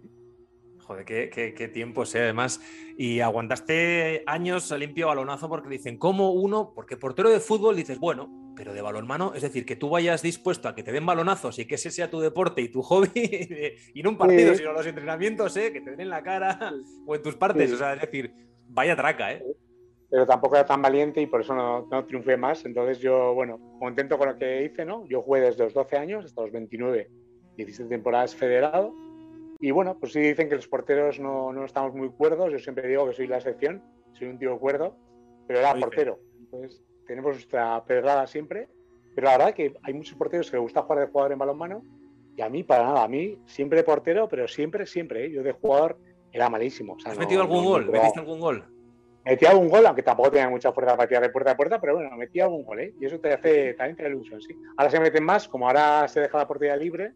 Joder, 0.86 1.04
qué, 1.04 1.30
qué, 1.30 1.52
qué 1.52 1.66
tiempos, 1.66 2.14
¿eh? 2.14 2.20
además. 2.22 2.60
Y 2.96 3.18
aguantaste 3.18 4.22
años 4.26 4.70
a 4.70 4.78
limpio 4.78 5.08
balonazo 5.08 5.48
porque 5.48 5.68
dicen, 5.68 5.98
¿cómo 5.98 6.30
uno? 6.30 6.72
Porque 6.76 6.96
portero 6.96 7.28
de 7.28 7.40
fútbol 7.40 7.74
dices, 7.74 7.98
bueno, 7.98 8.52
pero 8.54 8.72
de 8.72 8.82
balonmano, 8.82 9.34
es 9.34 9.42
decir, 9.42 9.66
que 9.66 9.74
tú 9.74 9.90
vayas 9.90 10.22
dispuesto 10.22 10.68
a 10.68 10.76
que 10.76 10.84
te 10.84 10.92
den 10.92 11.04
balonazos 11.04 11.58
y 11.58 11.66
que 11.66 11.74
ese 11.74 11.90
sea 11.90 12.08
tu 12.08 12.20
deporte 12.20 12.62
y 12.62 12.68
tu 12.68 12.82
hobby, 12.82 13.10
y 13.94 14.02
no 14.04 14.10
un 14.10 14.16
partido, 14.16 14.54
sino 14.54 14.72
los 14.72 14.86
entrenamientos, 14.86 15.56
¿eh? 15.56 15.72
que 15.72 15.80
te 15.80 15.90
den 15.90 16.02
en 16.02 16.08
la 16.08 16.22
cara 16.22 16.72
o 17.04 17.16
en 17.16 17.22
tus 17.22 17.34
partes. 17.34 17.72
O 17.72 17.76
sea, 17.76 17.94
es 17.94 18.02
decir, 18.02 18.32
vaya 18.68 18.94
traca, 18.94 19.32
¿eh? 19.32 19.44
Pero 20.08 20.24
tampoco 20.24 20.54
era 20.54 20.64
tan 20.64 20.80
valiente 20.80 21.20
y 21.20 21.26
por 21.26 21.40
eso 21.40 21.52
no, 21.52 21.88
no 21.90 22.04
triunfé 22.04 22.36
más. 22.36 22.64
Entonces 22.64 23.00
yo, 23.00 23.34
bueno, 23.34 23.58
contento 23.80 24.16
con 24.16 24.28
lo 24.28 24.38
que 24.38 24.62
hice, 24.62 24.84
¿no? 24.84 25.04
Yo 25.08 25.20
jugué 25.22 25.40
desde 25.40 25.64
los 25.64 25.74
12 25.74 25.96
años 25.96 26.24
hasta 26.24 26.42
los 26.42 26.52
29, 26.52 27.10
17 27.56 27.90
temporadas 27.90 28.36
federado 28.36 28.94
y 29.58 29.70
bueno, 29.70 29.98
pues 29.98 30.12
sí 30.12 30.20
dicen 30.20 30.48
que 30.48 30.56
los 30.56 30.68
porteros 30.68 31.18
no, 31.18 31.52
no 31.52 31.64
estamos 31.64 31.94
muy 31.94 32.10
cuerdos. 32.10 32.52
Yo 32.52 32.58
siempre 32.58 32.88
digo 32.88 33.06
que 33.06 33.14
soy 33.14 33.26
la 33.26 33.36
excepción, 33.36 33.82
soy 34.12 34.28
un 34.28 34.38
tío 34.38 34.58
cuerdo, 34.58 34.96
pero 35.46 35.60
era 35.60 35.74
portero. 35.74 36.18
Entonces 36.38 36.82
tenemos 37.06 37.32
nuestra 37.32 37.82
pedrada 37.84 38.26
siempre. 38.26 38.68
Pero 39.14 39.28
la 39.28 39.38
verdad 39.38 39.54
que 39.54 39.74
hay 39.82 39.94
muchos 39.94 40.14
porteros 40.16 40.50
que 40.50 40.56
les 40.56 40.62
gusta 40.62 40.82
jugar 40.82 41.00
de 41.00 41.06
jugador 41.06 41.32
en 41.32 41.38
balonmano 41.38 41.82
y 42.36 42.42
a 42.42 42.50
mí 42.50 42.62
para 42.62 42.84
nada. 42.84 43.04
A 43.04 43.08
mí 43.08 43.38
siempre 43.46 43.82
portero, 43.82 44.28
pero 44.28 44.46
siempre, 44.46 44.86
siempre. 44.86 45.24
¿eh? 45.24 45.30
Yo 45.30 45.42
de 45.42 45.52
jugador 45.52 45.98
era 46.32 46.50
malísimo. 46.50 46.96
¿Has 47.04 47.18
metido 47.18 47.40
algún 47.40 47.64
gol? 47.64 47.90
¿Metiste 47.90 48.20
algún 48.20 48.40
gol? 48.40 48.64
Metí 49.24 49.46
algún 49.46 49.68
gol, 49.68 49.84
aunque 49.86 50.02
tampoco 50.02 50.30
tenía 50.30 50.48
mucha 50.48 50.70
fuerza 50.72 50.96
para 50.96 51.08
tirar 51.08 51.22
de 51.22 51.30
puerta 51.30 51.52
a 51.52 51.56
puerta, 51.56 51.80
pero 51.80 51.94
bueno, 51.94 52.14
metí 52.16 52.38
algún 52.38 52.62
gol, 52.62 52.78
¿eh? 52.78 52.94
Y 53.00 53.06
eso 53.06 53.18
te 53.18 53.32
hace, 53.32 53.74
también 53.74 53.96
te 53.96 54.06
ilusión, 54.06 54.40
sí. 54.40 54.54
Ahora 54.76 54.90
se 54.90 55.00
meten 55.00 55.24
más, 55.24 55.48
como 55.48 55.66
ahora 55.66 56.06
se 56.06 56.20
deja 56.20 56.38
la 56.38 56.46
portería 56.46 56.76
libre, 56.76 57.12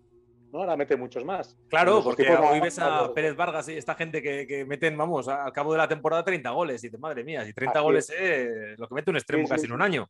¿no? 0.52 0.61
Ahora 0.61 0.76
mete 0.76 0.97
muchos 0.97 1.25
más. 1.25 1.57
Claro, 1.69 2.02
porque 2.02 2.28
hoy 2.30 2.61
ves 2.61 2.78
a 2.78 3.12
Pérez 3.14 3.37
Vargas 3.37 3.69
y 3.69 3.76
esta 3.76 3.95
gente 3.95 4.23
que, 4.23 4.64
meten, 4.66 4.97
vamos, 4.97 5.28
al 5.28 5.52
cabo 5.52 5.73
de 5.73 5.78
la 5.78 5.88
temporada 5.88 6.25
30 6.25 6.50
goles. 6.50 6.83
Y 6.83 6.88
dices, 6.88 7.00
madre 7.00 7.25
mía, 7.25 7.45
si 7.45 7.52
30 7.52 7.80
goles 7.80 8.11
es 8.11 8.78
lo 8.78 8.88
que 8.88 8.95
mete 8.95 9.11
un 9.11 9.16
extremo 9.16 9.49
casi 9.49 9.66
en 9.66 9.73
un 9.73 9.83
año. 9.83 10.09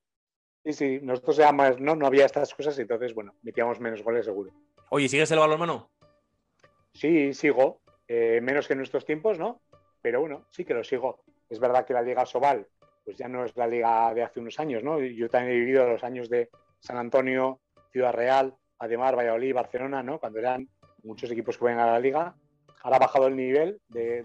Sí, 0.65 0.73
sí, 0.73 1.01
nosotros 1.03 1.37
ya 1.37 1.53
más, 1.53 1.81
¿no? 1.81 1.97
No 1.97 2.07
había 2.07 2.27
estas 2.27 2.55
cosas, 2.55 2.79
y 2.79 2.83
entonces, 2.83 3.15
bueno, 3.15 3.35
metíamos 3.43 3.81
menos 3.81 4.03
goles 4.03 4.27
seguro. 4.27 4.53
Oye, 4.91 5.09
¿sigues 5.09 5.31
el 5.31 5.39
balonmano? 5.39 5.91
Sí, 6.93 7.33
sigo. 7.33 7.81
Eh, 8.07 8.41
menos 8.43 8.67
que 8.67 8.75
en 8.75 8.79
nuestros 8.79 9.05
tiempos, 9.05 9.39
¿no? 9.39 9.63
Pero 10.03 10.21
bueno, 10.21 10.47
sí 10.51 10.65
que 10.65 10.75
lo 10.75 10.85
sigo. 10.85 11.23
Es 11.49 11.61
verdad 11.61 11.87
que 11.87 11.95
la 11.95 12.03
Liga 12.03 12.27
Sobal, 12.27 12.67
pues 13.05 13.17
ya 13.17 13.29
no 13.29 13.45
es 13.45 13.57
la 13.57 13.67
liga 13.67 14.13
de 14.15 14.23
hace 14.23 14.41
unos 14.41 14.59
años, 14.61 14.83
¿no? 14.83 15.01
Yo 15.01 15.29
también 15.29 15.57
he 15.57 15.61
vivido 15.61 15.87
los 15.87 16.05
años 16.05 16.29
de 16.29 16.51
San 16.79 16.97
Antonio, 16.97 17.61
Ciudad 17.93 18.13
Real, 18.13 18.55
Ademar, 18.81 19.17
Valladolid, 19.17 19.55
Barcelona, 19.55 20.03
¿no? 20.03 20.19
Cuando 20.19 20.39
eran 20.39 20.69
muchos 21.05 21.31
equipos 21.31 21.57
que 21.57 21.65
venían 21.65 21.89
a 21.89 21.93
la 21.93 22.01
liga. 22.01 22.35
Ahora 22.83 22.97
ha 22.97 23.01
bajado 23.01 23.27
el 23.29 23.37
nivel 23.37 23.81
de, 23.89 24.25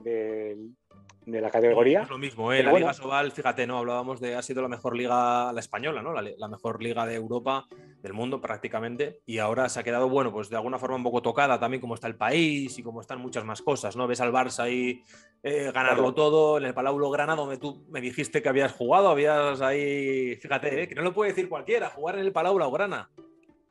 de 1.25 1.41
la 1.41 1.49
categoría. 1.49 2.03
Es 2.03 2.09
lo 2.09 2.17
mismo, 2.17 2.53
¿eh? 2.53 2.63
la 2.63 2.71
Liga 2.71 2.93
Sobal, 2.93 3.31
fíjate, 3.31 3.65
¿no? 3.65 3.79
Hablábamos 3.79 4.19
de 4.19 4.35
ha 4.35 4.41
sido 4.41 4.61
la 4.61 4.67
mejor 4.67 4.95
liga, 4.95 5.51
la 5.51 5.59
española, 5.59 6.01
¿no? 6.01 6.13
La, 6.13 6.47
mejor 6.47 6.81
liga 6.81 7.05
de 7.05 7.15
Europa, 7.15 7.65
del 8.01 8.13
mundo 8.13 8.39
prácticamente, 8.39 9.21
y 9.25 9.39
ahora 9.39 9.67
se 9.69 9.79
ha 9.79 9.83
quedado, 9.83 10.07
bueno, 10.07 10.31
pues 10.31 10.49
de 10.49 10.55
alguna 10.55 10.77
forma 10.77 10.97
un 10.97 11.03
poco 11.03 11.21
tocada 11.21 11.59
también 11.59 11.81
como 11.81 11.95
está 11.95 12.07
el 12.07 12.15
país 12.15 12.77
y 12.77 12.83
como 12.83 13.01
están 13.01 13.19
muchas 13.19 13.43
más 13.43 13.61
cosas, 13.61 13.95
¿no? 13.95 14.07
Ves 14.07 14.21
al 14.21 14.31
Barça 14.31 14.63
ahí 14.63 15.03
eh, 15.41 15.71
ganarlo 15.73 16.13
todo, 16.13 16.57
en 16.57 16.65
el 16.65 16.73
Palau 16.73 17.09
Grana, 17.09 17.35
donde 17.35 17.57
tú 17.57 17.85
me 17.89 18.01
dijiste 18.01 18.41
que 18.41 18.49
habías 18.49 18.73
jugado, 18.73 19.09
habías 19.09 19.61
ahí, 19.61 20.35
fíjate, 20.35 20.83
¿eh? 20.83 20.87
que 20.87 20.95
no 20.95 21.01
lo 21.01 21.13
puede 21.13 21.31
decir 21.31 21.49
cualquiera, 21.49 21.89
jugar 21.89 22.15
en 22.15 22.25
el 22.25 22.31
Palau 22.31 22.71
Grana. 22.71 23.09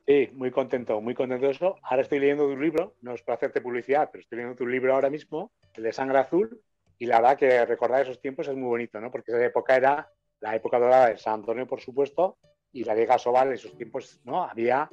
Sí, 0.07 0.29
muy 0.33 0.51
contento, 0.51 1.01
muy 1.01 1.15
contento 1.15 1.47
de 1.47 1.53
eso. 1.53 1.77
Ahora 1.81 2.03
estoy 2.03 2.19
leyendo 2.19 2.45
tu 2.47 2.55
libro, 2.55 2.93
no 3.01 3.13
es 3.13 3.23
para 3.23 3.37
hacerte 3.37 3.59
publicidad, 3.59 4.09
pero 4.11 4.21
estoy 4.21 4.37
leyendo 4.37 4.55
tu 4.55 4.67
libro 4.67 4.93
ahora 4.93 5.09
mismo, 5.09 5.51
el 5.73 5.83
de 5.83 5.91
Sangre 5.91 6.19
Azul, 6.19 6.61
y 6.99 7.07
la 7.07 7.19
verdad 7.19 7.37
que 7.37 7.65
recordar 7.65 8.03
esos 8.03 8.21
tiempos 8.21 8.47
es 8.47 8.55
muy 8.55 8.67
bonito, 8.67 9.01
¿no? 9.01 9.09
Porque 9.09 9.31
esa 9.31 9.43
época 9.43 9.75
era 9.75 10.07
la 10.41 10.55
época 10.55 10.77
dorada 10.77 11.09
de 11.09 11.17
San 11.17 11.35
Antonio, 11.35 11.65
por 11.65 11.81
supuesto, 11.81 12.37
y 12.71 12.83
la 12.83 12.93
Liga 12.93 13.17
Sobal, 13.17 13.47
en 13.47 13.53
esos 13.55 13.75
tiempos, 13.75 14.21
¿no? 14.25 14.43
Había 14.43 14.87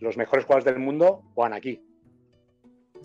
los 0.00 0.16
mejores 0.16 0.44
jugadores 0.44 0.64
del 0.64 0.78
mundo 0.78 1.22
juegan 1.34 1.54
aquí. 1.54 1.84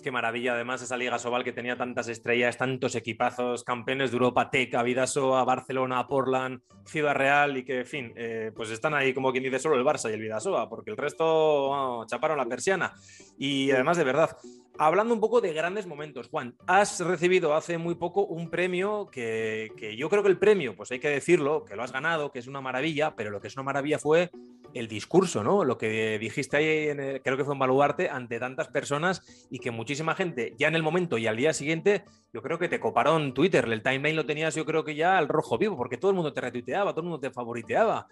Qué 0.01 0.11
maravilla, 0.11 0.53
además, 0.53 0.81
esa 0.81 0.97
Liga 0.97 1.17
Sobal 1.17 1.43
que 1.43 1.53
tenía 1.53 1.77
tantas 1.77 2.07
estrellas, 2.09 2.57
tantos 2.57 2.95
equipazos, 2.95 3.63
campeones 3.63 4.11
de 4.11 4.15
Europa, 4.15 4.49
Teca, 4.49 4.83
Vidasoa, 4.83 5.43
Barcelona, 5.45 6.07
Portland, 6.07 6.61
Ciudad 6.85 7.15
Real 7.15 7.57
y 7.57 7.63
que, 7.63 7.79
en 7.79 7.85
fin, 7.85 8.13
eh, 8.15 8.51
pues 8.53 8.69
están 8.69 8.93
ahí 8.93 9.13
como 9.13 9.31
quien 9.31 9.43
dice 9.43 9.59
solo 9.59 9.75
el 9.75 9.85
Barça 9.85 10.09
y 10.09 10.13
el 10.13 10.21
Vidasoa, 10.21 10.67
porque 10.67 10.91
el 10.91 10.97
resto 10.97 12.05
chaparon 12.07 12.37
la 12.37 12.45
persiana. 12.45 12.93
Y 13.37 13.71
además, 13.71 13.97
de 13.97 14.03
verdad, 14.03 14.35
hablando 14.77 15.13
un 15.13 15.21
poco 15.21 15.39
de 15.39 15.53
grandes 15.53 15.87
momentos, 15.87 16.27
Juan, 16.29 16.55
has 16.67 16.99
recibido 16.99 17.55
hace 17.55 17.77
muy 17.77 17.95
poco 17.95 18.25
un 18.25 18.49
premio 18.49 19.07
que, 19.09 19.71
que 19.77 19.95
yo 19.95 20.09
creo 20.09 20.23
que 20.23 20.29
el 20.29 20.39
premio, 20.39 20.75
pues 20.75 20.91
hay 20.91 20.99
que 20.99 21.09
decirlo, 21.09 21.63
que 21.63 21.75
lo 21.75 21.83
has 21.83 21.93
ganado, 21.93 22.31
que 22.31 22.39
es 22.39 22.47
una 22.47 22.61
maravilla, 22.61 23.15
pero 23.15 23.29
lo 23.29 23.39
que 23.39 23.47
es 23.47 23.55
una 23.55 23.63
maravilla 23.63 23.99
fue 23.99 24.31
el 24.73 24.87
discurso, 24.87 25.43
¿no? 25.43 25.63
Lo 25.63 25.77
que 25.77 26.17
dijiste 26.19 26.57
ahí, 26.57 26.89
en 26.89 27.19
creo 27.23 27.37
que 27.37 27.43
fue 27.43 27.53
en 27.53 27.59
Baluarte, 27.59 28.09
ante 28.09 28.39
tantas 28.39 28.67
personas 28.67 29.47
y 29.49 29.59
que 29.59 29.71
muchísima 29.71 30.15
gente, 30.15 30.53
ya 30.57 30.67
en 30.67 30.75
el 30.75 30.83
momento 30.83 31.17
y 31.17 31.27
al 31.27 31.37
día 31.37 31.53
siguiente, 31.53 32.03
yo 32.33 32.41
creo 32.41 32.57
que 32.57 32.69
te 32.69 32.79
coparon 32.79 33.33
Twitter, 33.33 33.65
el 33.65 33.83
timeline 33.83 34.15
lo 34.15 34.25
tenías 34.25 34.55
yo 34.55 34.65
creo 34.65 34.83
que 34.83 34.95
ya 34.95 35.17
al 35.17 35.27
rojo 35.27 35.57
vivo, 35.57 35.77
porque 35.77 35.97
todo 35.97 36.11
el 36.11 36.15
mundo 36.15 36.33
te 36.33 36.41
retuiteaba, 36.41 36.91
todo 36.91 37.01
el 37.01 37.09
mundo 37.09 37.19
te 37.19 37.31
favoriteaba. 37.31 38.07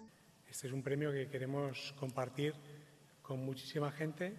Este 0.48 0.66
es 0.66 0.72
un 0.72 0.82
premio 0.82 1.12
que 1.12 1.28
queremos 1.28 1.94
compartir 1.98 2.54
con 3.22 3.44
muchísima 3.44 3.90
gente, 3.90 4.34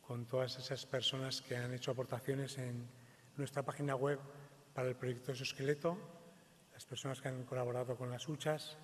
con 0.00 0.26
todas 0.26 0.58
esas 0.58 0.86
personas 0.86 1.42
que 1.42 1.56
han 1.56 1.72
hecho 1.74 1.90
aportaciones 1.90 2.58
en 2.58 2.88
nuestra 3.36 3.62
página 3.62 3.96
web 3.96 4.18
para 4.72 4.88
el 4.88 4.96
proyecto 4.96 5.32
Esqueleto, 5.32 5.98
las 6.72 6.84
personas 6.84 7.20
que 7.20 7.28
han 7.28 7.44
colaborado 7.44 7.96
con 7.96 8.10
las 8.10 8.28
huchas, 8.28 8.78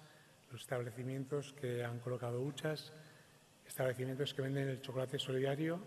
los 0.51 0.63
establecimientos 0.63 1.53
que 1.53 1.85
han 1.85 2.01
colocado 2.01 2.41
huchas, 2.41 2.93
establecimientos 3.67 4.35
que 4.35 4.43
venden 4.43 4.69
el 4.69 4.83
chocolate 4.83 5.19
solidario, 5.19 5.81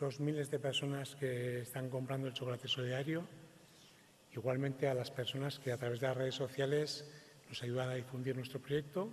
los 0.00 0.20
miles 0.20 0.50
de 0.50 0.58
personas 0.58 1.16
que 1.16 1.62
están 1.62 1.88
comprando 1.88 2.28
el 2.28 2.34
chocolate 2.34 2.68
solidario, 2.68 3.24
igualmente 4.32 4.88
a 4.88 4.94
las 4.94 5.10
personas 5.10 5.58
que 5.58 5.72
a 5.72 5.78
través 5.78 6.00
de 6.00 6.08
las 6.08 6.16
redes 6.16 6.34
sociales 6.34 7.10
nos 7.48 7.62
ayudan 7.62 7.88
a 7.88 7.94
difundir 7.94 8.36
nuestro 8.36 8.60
proyecto. 8.60 9.08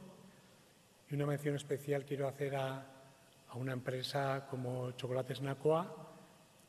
Y 1.10 1.15
una 1.15 1.25
mención 1.25 1.56
especial 1.56 2.04
quiero 2.04 2.27
hacer 2.27 2.56
a, 2.56 2.86
a 3.48 3.56
una 3.56 3.74
empresa 3.74 4.48
como 4.50 4.92
Chocolates 4.92 5.42
Nacoa, 5.42 6.12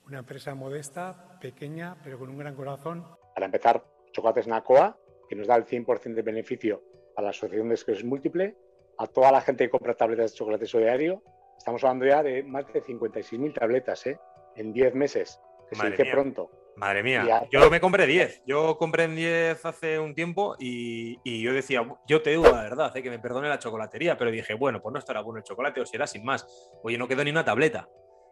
una 0.07 0.21
empresa 0.21 0.55
modesta, 0.55 1.39
pequeña, 1.41 1.97
pero 2.03 2.19
con 2.19 2.31
un 2.31 2.39
gran 2.39 2.55
corazón. 2.55 3.05
Para 3.35 3.47
empezar, 3.47 3.85
Chocolates 4.13 4.47
Nacoa, 4.47 4.97
que 5.29 5.35
nos 5.35 5.49
da 5.49 5.57
el 5.57 5.67
100% 5.67 6.15
de 6.15 6.23
beneficio 6.23 6.96
a 7.17 7.23
la 7.23 7.31
Asociación 7.31 7.69
de 7.69 7.75
Esclerosis 7.75 8.07
Múltiple, 8.07 8.57
a 8.99 9.07
toda 9.07 9.33
la 9.33 9.41
gente 9.41 9.65
que 9.65 9.71
compra 9.71 9.95
tabletas 9.95 10.33
de 10.33 10.39
chocolate 10.39 10.67
solidario. 10.67 11.23
Estamos 11.57 11.83
hablando 11.85 12.07
ya 12.07 12.23
de 12.23 12.43
más 12.43 12.67
de 12.73 12.83
56.000 12.83 13.55
tabletas 13.55 14.07
¿eh? 14.07 14.19
en 14.55 14.73
10 14.73 14.95
meses, 14.95 15.41
que 15.69 15.77
se 15.77 15.91
dice 15.91 16.05
pronto. 16.13 16.51
Madre 16.77 17.03
mía, 17.03 17.47
yo 17.51 17.71
me 17.71 17.81
compré 17.81 18.07
10. 18.07 18.43
Yo 18.47 18.77
compré 18.77 19.05
en 19.05 19.17
10 19.17 19.65
hace 19.65 19.99
un 19.99 20.15
tiempo 20.15 20.57
y, 20.59 21.43
yo 21.43 21.55
decía, 21.55 21.83
yo 22.07 22.21
te 22.21 22.31
digo 22.31 22.43
la 22.45 22.63
verdad, 22.63 22.95
¿eh? 22.95 23.03
que 23.03 23.09
me 23.09 23.19
perdone 23.19 23.49
la 23.49 23.59
chocolatería, 23.59 24.19
pero 24.19 24.31
dije, 24.31 24.53
bueno, 24.53 24.83
pues 24.83 24.93
no 24.93 24.99
estará 24.99 25.23
bueno 25.23 25.39
el 25.39 25.45
chocolate 25.45 25.81
o 25.81 25.87
será 25.87 26.07
sin 26.07 26.23
más. 26.23 26.47
Oye, 26.83 26.99
no 26.99 27.09
quedó 27.09 27.25
ni 27.25 27.31
una 27.31 27.47
tableta. 27.47 27.89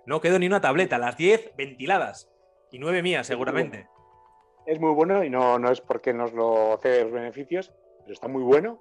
No 0.07 0.21
quedó 0.21 0.39
ni 0.39 0.47
una 0.47 0.61
tableta, 0.61 0.99
las 0.99 1.17
10 1.17 1.57
ventiladas 1.57 2.31
y 2.71 2.79
9 2.79 3.03
mías 3.03 3.27
seguramente. 3.27 3.89
Es 4.67 4.79
muy 4.79 4.93
bueno 4.93 5.25
y 5.25 5.31
no, 5.31 5.59
no 5.59 5.71
es 5.71 5.81
porque 5.81 6.13
nos 6.13 6.35
lo 6.35 6.79
cede 6.83 7.05
los 7.05 7.13
beneficios, 7.13 7.73
pero 8.05 8.13
está 8.13 8.29
muy 8.29 8.43
bueno 8.43 8.81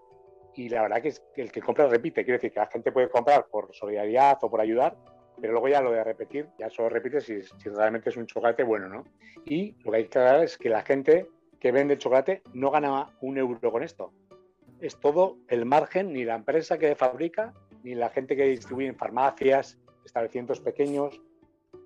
y 0.56 0.70
la 0.70 0.84
verdad 0.84 1.01
que, 1.01 1.10
es 1.10 1.24
que 1.34 1.42
el 1.42 1.51
que 1.51 1.62
compra 1.62 1.88
repite. 1.88 2.24
Quiere 2.24 2.38
decir 2.38 2.51
que 2.51 2.60
la 2.60 2.68
gente 2.68 2.92
puede 2.92 3.10
comprar 3.10 3.48
por 3.48 3.74
solidaridad 3.74 4.38
o 4.42 4.50
por 4.50 4.62
ayudar, 4.62 4.96
pero 5.39 5.53
luego 5.53 5.68
ya 5.68 5.82
lo 5.82 5.92
de 5.92 6.03
repetir, 6.03 6.48
ya 6.60 6.70
solo 6.70 6.89
repite 6.89 7.22
si, 7.22 7.42
si 7.42 7.70
realmente 7.70 8.10
es 8.10 8.18
un 8.18 8.27
chocolate 8.27 8.63
bueno, 8.63 8.88
¿no? 8.88 9.03
Y 9.46 9.75
lo 9.84 9.92
que 9.92 9.98
hay 9.98 10.03
que 10.03 10.20
aclarar 10.20 10.44
es 10.44 10.58
que 10.58 10.70
la 10.70 10.84
gente 10.84 11.27
que 11.60 11.72
vende 11.72 11.96
el 11.96 12.00
chocolate 12.00 12.44
no 12.53 12.70
gana 12.72 13.10
un 13.22 13.38
euro 13.38 13.72
con 13.72 13.84
esto. 13.84 14.13
Es 14.80 15.00
todo 15.00 15.38
el 15.48 15.65
margen, 15.65 16.13
ni 16.13 16.24
la 16.24 16.36
empresa 16.36 16.77
que 16.77 16.96
fabrica, 16.96 17.53
ni 17.84 17.96
la 17.96 18.10
gente 18.10 18.36
que 18.36 18.44
distribuye 18.44 18.88
en 18.88 18.96
farmacias, 18.96 19.80
establecimientos 20.06 20.60
pequeños. 20.60 21.20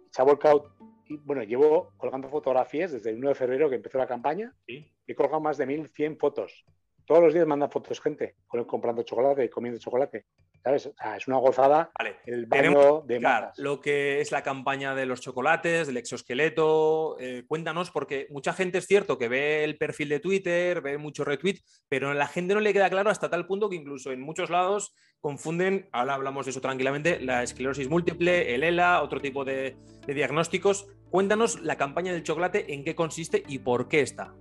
Se 0.09 0.21
ha 0.21 0.25
volcado, 0.25 0.71
y 1.05 1.17
bueno, 1.17 1.43
llevo 1.43 1.91
colgando 1.97 2.27
fotografías 2.27 2.91
desde 2.91 3.11
el 3.11 3.17
1 3.17 3.29
de 3.29 3.35
febrero 3.35 3.69
que 3.69 3.75
empezó 3.75 3.97
la 3.97 4.07
campaña. 4.07 4.53
¿Sí? 4.65 4.91
He 5.05 5.15
colgado 5.15 5.39
más 5.39 5.57
de 5.57 5.67
1.100 5.67 6.17
fotos 6.17 6.65
todos 7.07 7.23
los 7.23 7.33
días 7.33 7.47
manda 7.47 7.69
fotos 7.69 8.01
gente 8.01 8.35
comprando 8.67 9.01
chocolate 9.01 9.45
y 9.45 9.49
comiendo 9.49 9.79
chocolate. 9.79 10.25
¿Sabes? 10.61 10.91
es 11.15 11.27
una 11.27 11.37
gozada 11.37 11.89
el 12.25 12.45
baño 12.47 13.01
de 13.01 13.21
Lo 13.55 13.79
que 13.79 14.19
es 14.19 14.33
la 14.33 14.43
campaña 14.43 14.93
de 14.93 15.05
los 15.05 15.21
chocolates, 15.21 15.87
del 15.87 15.95
exoesqueleto. 15.95 17.17
Eh, 17.19 17.45
cuéntanos, 17.47 17.91
porque 17.91 18.27
mucha 18.29 18.51
gente 18.51 18.79
es 18.79 18.87
cierto 18.87 19.17
que 19.17 19.29
ve 19.29 19.63
el 19.63 19.77
perfil 19.77 20.09
de 20.09 20.19
Twitter, 20.19 20.81
ve 20.81 20.97
mucho 20.97 21.23
retweet, 21.23 21.59
pero 21.87 22.09
a 22.09 22.13
la 22.13 22.27
gente 22.27 22.53
no 22.53 22.59
le 22.59 22.73
queda 22.73 22.89
claro 22.89 23.09
hasta 23.09 23.29
tal 23.29 23.47
punto 23.47 23.69
que 23.69 23.77
incluso 23.77 24.11
en 24.11 24.19
muchos 24.19 24.49
lados 24.49 24.93
confunden, 25.21 25.87
ahora 25.93 26.15
hablamos 26.15 26.45
de 26.45 26.51
eso 26.51 26.59
tranquilamente, 26.59 27.21
la 27.21 27.41
esclerosis 27.41 27.89
múltiple, 27.89 28.53
el 28.53 28.63
ELA, 28.63 29.01
otro 29.01 29.21
tipo 29.21 29.45
de 29.45 29.77
diagnósticos. 30.05 30.87
Cuéntanos 31.09 31.61
la 31.61 31.77
campaña 31.77 32.11
del 32.11 32.23
chocolate, 32.23 32.73
en 32.73 32.83
qué 32.83 32.95
consiste 32.95 33.43
y 33.47 33.59
por 33.59 33.87
qué 33.87 34.01
está 34.01 34.33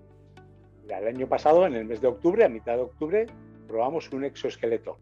el 0.88 1.08
año 1.08 1.28
pasado, 1.28 1.66
en 1.66 1.74
el 1.74 1.84
mes 1.84 2.00
de 2.00 2.08
octubre, 2.08 2.44
a 2.44 2.48
mitad 2.48 2.76
de 2.76 2.82
octubre, 2.82 3.26
probamos 3.66 4.10
un 4.12 4.24
exoesqueleto. 4.24 4.98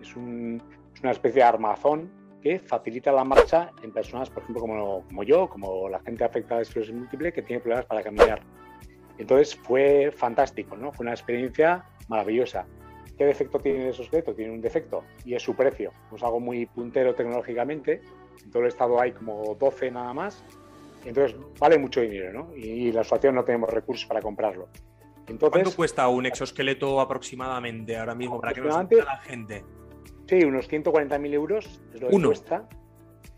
Es, 0.00 0.16
una 0.16 1.10
especie 1.10 1.42
de 1.42 1.48
armazón 1.48 2.10
que 2.42 2.58
facilita 2.58 3.12
la 3.12 3.24
marcha 3.24 3.70
en 3.82 3.92
personas, 3.92 4.30
por 4.30 4.42
ejemplo, 4.42 4.62
como, 4.62 5.22
yo, 5.22 5.48
como 5.48 5.88
la 5.88 6.00
gente 6.00 6.24
afectada 6.24 6.56
de 6.56 6.62
esclerosis 6.62 6.94
múltiple 6.94 7.32
que 7.32 7.42
tiene 7.42 7.60
problemas 7.60 7.86
para 7.86 8.02
caminar. 8.02 8.40
Entonces 9.18 9.54
fue 9.56 10.12
fantástico, 10.14 10.76
¿no? 10.76 10.92
Fue 10.92 11.04
una 11.04 11.12
experiencia 11.12 11.84
maravillosa. 12.08 12.66
¿Qué 13.16 13.24
defecto 13.24 13.58
tiene 13.58 13.82
el 13.82 13.88
exoesqueleto? 13.88 14.34
Tiene 14.34 14.52
un 14.52 14.60
defecto 14.60 15.02
y 15.24 15.34
es 15.34 15.42
su 15.42 15.54
precio. 15.56 15.90
Es 16.14 16.22
algo 16.22 16.38
muy 16.38 16.66
puntero 16.66 17.14
tecnológicamente. 17.14 18.00
En 18.44 18.50
todo 18.50 18.62
el 18.62 18.68
estado 18.68 19.00
hay 19.00 19.10
como 19.12 19.56
12 19.56 19.90
nada 19.90 20.14
más. 20.14 20.44
Entonces 21.04 21.36
vale 21.58 21.78
mucho 21.78 22.00
dinero, 22.00 22.32
¿no? 22.32 22.56
Y, 22.56 22.92
la 22.92 23.00
asociación 23.00 23.34
no 23.34 23.44
tenemos 23.44 23.70
recursos 23.70 24.06
para 24.06 24.20
comprarlo. 24.20 24.68
¿Cuánto 25.36 25.74
cuesta 25.74 26.08
un 26.08 26.26
exoesqueleto 26.26 27.00
aproximadamente 27.00 27.96
ahora 27.96 28.14
mismo 28.14 28.40
para 28.40 28.52
que 28.54 28.60
nos 28.60 28.76
entienda 28.76 29.06
la 29.06 29.18
gente? 29.18 29.64
Sí, 30.26 30.44
unos 30.44 30.70
140.000 30.70 31.32
euros 31.32 31.82
es 31.94 32.00
lo 32.00 32.08
que 32.08 32.14
Uno. 32.14 32.28
cuesta. 32.28 32.68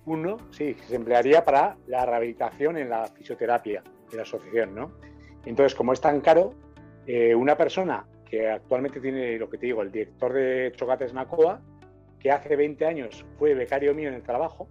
Uno, 0.06 0.38
sí, 0.50 0.75
se 0.88 0.97
emplearía 0.97 1.44
para 1.44 1.76
la 1.87 2.04
rehabilitación 2.06 2.78
en 2.78 2.90
la 2.90 3.06
fisioterapia 3.06 3.82
de 4.11 4.16
la 4.16 4.23
asociación, 4.23 4.75
¿no? 4.75 4.92
Entonces, 5.44 5.75
como 5.75 5.92
es 5.92 6.00
tan 6.00 6.20
caro, 6.20 6.54
eh, 7.06 7.35
una 7.35 7.56
persona 7.56 8.06
que 8.28 8.49
actualmente 8.49 9.00
tiene, 9.00 9.38
lo 9.38 9.49
que 9.49 9.59
te 9.59 9.66
digo, 9.66 9.82
el 9.82 9.90
director 9.90 10.32
de 10.32 10.73
Chocates 10.76 11.12
Nacoa, 11.12 11.61
que 12.18 12.30
hace 12.30 12.56
20 12.56 12.87
años 12.87 13.25
fue 13.38 13.54
becario 13.54 13.94
mío 13.94 14.09
en 14.09 14.14
el 14.14 14.23
trabajo. 14.23 14.68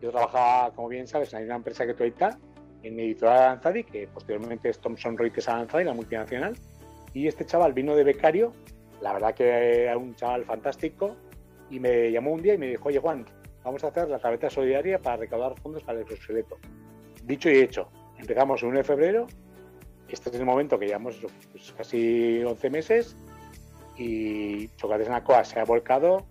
Yo 0.00 0.10
trabajaba, 0.10 0.72
como 0.74 0.88
bien 0.88 1.06
sabes, 1.06 1.32
en 1.34 1.44
una 1.44 1.56
empresa 1.56 1.86
que 1.86 1.94
tú 1.94 2.04
está 2.04 2.38
en 2.82 2.98
Editorial 3.00 3.38
Aranzadi, 3.38 3.84
que 3.84 4.08
posteriormente 4.08 4.68
es 4.68 4.78
Thomson 4.78 5.16
Reuters 5.16 5.48
Aranzadi, 5.48 5.84
la 5.84 5.94
multinacional. 5.94 6.56
Y 7.14 7.26
este 7.26 7.44
chaval 7.44 7.72
vino 7.72 7.96
de 7.96 8.04
becario, 8.04 8.52
la 9.00 9.12
verdad 9.12 9.34
que 9.34 9.84
era 9.84 9.96
un 9.96 10.14
chaval 10.14 10.44
fantástico, 10.44 11.16
y 11.70 11.80
me 11.80 12.10
llamó 12.10 12.32
un 12.32 12.42
día 12.42 12.54
y 12.54 12.58
me 12.58 12.68
dijo, 12.68 12.88
oye 12.88 12.98
Juan, 12.98 13.24
vamos 13.64 13.84
a 13.84 13.88
hacer 13.88 14.08
la 14.08 14.18
tableta 14.18 14.48
solidaria 14.50 14.98
para 14.98 15.16
recaudar 15.16 15.58
fondos 15.60 15.82
para 15.82 15.98
el 15.98 16.02
exoesqueleto. 16.02 16.58
Dicho 17.24 17.50
y 17.50 17.58
hecho, 17.58 17.90
empezamos 18.18 18.62
el 18.62 18.68
1 18.68 18.78
de 18.78 18.84
febrero, 18.84 19.26
este 20.08 20.30
es 20.30 20.36
el 20.36 20.46
momento 20.46 20.78
que 20.78 20.86
llevamos 20.86 21.20
pues, 21.52 21.72
casi 21.76 22.42
11 22.42 22.70
meses, 22.70 23.16
y 23.96 24.68
Chocolates 24.76 25.08
Nacoa 25.08 25.44
se 25.44 25.60
ha 25.60 25.64
volcado, 25.64 26.24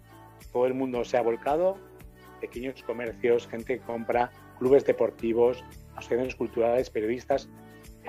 todo 0.51 0.65
el 0.65 0.73
mundo 0.73 1.03
se 1.03 1.17
ha 1.17 1.21
volcado, 1.21 1.77
pequeños 2.39 2.81
comercios, 2.83 3.47
gente 3.47 3.77
que 3.77 3.85
compra, 3.85 4.31
clubes 4.57 4.85
deportivos, 4.85 5.63
asociaciones 5.97 6.35
culturales, 6.35 6.89
periodistas, 6.89 7.49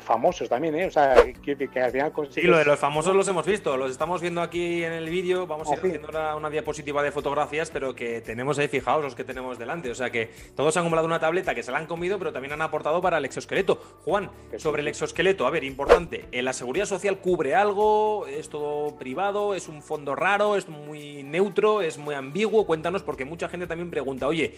famosos 0.03 0.49
también, 0.49 0.75
¿eh? 0.75 0.87
O 0.87 0.91
sea, 0.91 1.17
que, 1.45 1.57
que 1.57 1.81
al 1.81 1.91
final 1.91 2.13
Sí, 2.31 2.43
lo 2.43 2.59
de 2.59 2.65
los 2.65 2.79
famosos 2.79 3.15
los 3.15 3.27
hemos 3.29 3.47
visto, 3.47 3.77
los 3.77 3.91
estamos 3.91 4.21
viendo 4.21 4.41
aquí 4.41 4.85
en 4.85 4.93
el 4.93 5.09
vídeo, 5.09 5.47
vamos 5.47 5.69
a 5.69 5.73
ir 5.73 5.79
haciendo 5.79 6.09
una, 6.09 6.51
diapositiva 6.51 7.03
de 7.03 7.13
fotografías, 7.13 7.71
pero 7.71 7.95
que 7.95 8.21
tenemos 8.21 8.59
ahí, 8.59 8.69
fijaos 8.69 9.03
los 9.03 9.15
que 9.15 9.25
tenemos 9.25 9.59
delante, 9.59 9.91
o 9.91 9.95
sea 9.95 10.11
que 10.11 10.31
todos 10.57 10.77
han 10.77 10.85
comprado 10.85 11.07
una 11.07 11.21
tableta 11.21 11.55
que 11.55 11.63
se 11.63 11.73
la 11.73 11.79
han 11.79 11.87
comido, 11.87 12.19
pero 12.19 12.33
también 12.33 12.53
han 12.53 12.63
aportado 12.63 13.01
para 13.03 13.19
el 13.19 13.25
exoesqueleto. 13.25 13.77
Juan, 14.05 14.31
sobre 14.57 14.83
el 14.83 14.89
exoesqueleto, 14.89 15.47
a 15.47 15.51
ver, 15.51 15.65
importante, 15.65 16.27
¿la 16.33 16.53
seguridad 16.53 16.87
social 16.87 17.19
cubre 17.19 17.55
algo? 17.55 18.27
¿Es 18.27 18.49
todo 18.49 18.97
privado? 18.97 19.55
¿Es 19.55 19.69
un 19.69 19.83
fondo 19.83 20.15
raro? 20.15 20.57
¿Es 20.57 20.69
muy 20.69 21.23
neutro? 21.23 21.83
¿Es 21.83 21.99
muy 21.99 22.15
ambiguo? 22.15 22.67
Cuéntanos, 22.67 23.03
porque 23.03 23.25
mucha 23.25 23.49
gente 23.49 23.67
también 23.67 23.91
pregunta, 23.91 24.27
oye, 24.27 24.55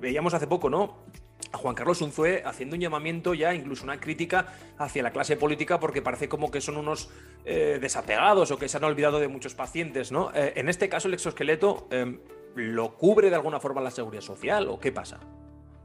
veíamos 0.00 0.34
hace 0.34 0.46
poco, 0.46 0.68
¿no? 0.68 0.96
A 1.50 1.58
Juan 1.58 1.74
Carlos 1.74 2.00
Unzué 2.00 2.42
haciendo 2.44 2.76
un 2.76 2.80
llamamiento 2.80 3.34
ya, 3.34 3.54
incluso 3.54 3.84
una 3.84 3.98
crítica 3.98 4.46
hacia 4.78 5.02
la 5.02 5.10
clase 5.10 5.36
política, 5.36 5.80
porque 5.80 6.02
parece 6.02 6.28
como 6.28 6.50
que 6.50 6.60
son 6.60 6.76
unos 6.76 7.10
eh, 7.44 7.78
desapegados 7.80 8.50
o 8.50 8.58
que 8.58 8.68
se 8.68 8.76
han 8.76 8.84
olvidado 8.84 9.18
de 9.20 9.28
muchos 9.28 9.54
pacientes, 9.54 10.12
¿no? 10.12 10.30
Eh, 10.34 10.52
en 10.56 10.68
este 10.68 10.88
caso, 10.88 11.08
el 11.08 11.14
exoesqueleto 11.14 11.88
em, 11.90 12.20
lo 12.54 12.94
cubre 12.96 13.30
de 13.30 13.36
alguna 13.36 13.60
forma 13.60 13.80
la 13.80 13.90
seguridad 13.90 14.22
social 14.22 14.68
o 14.68 14.78
qué 14.78 14.92
pasa? 14.92 15.18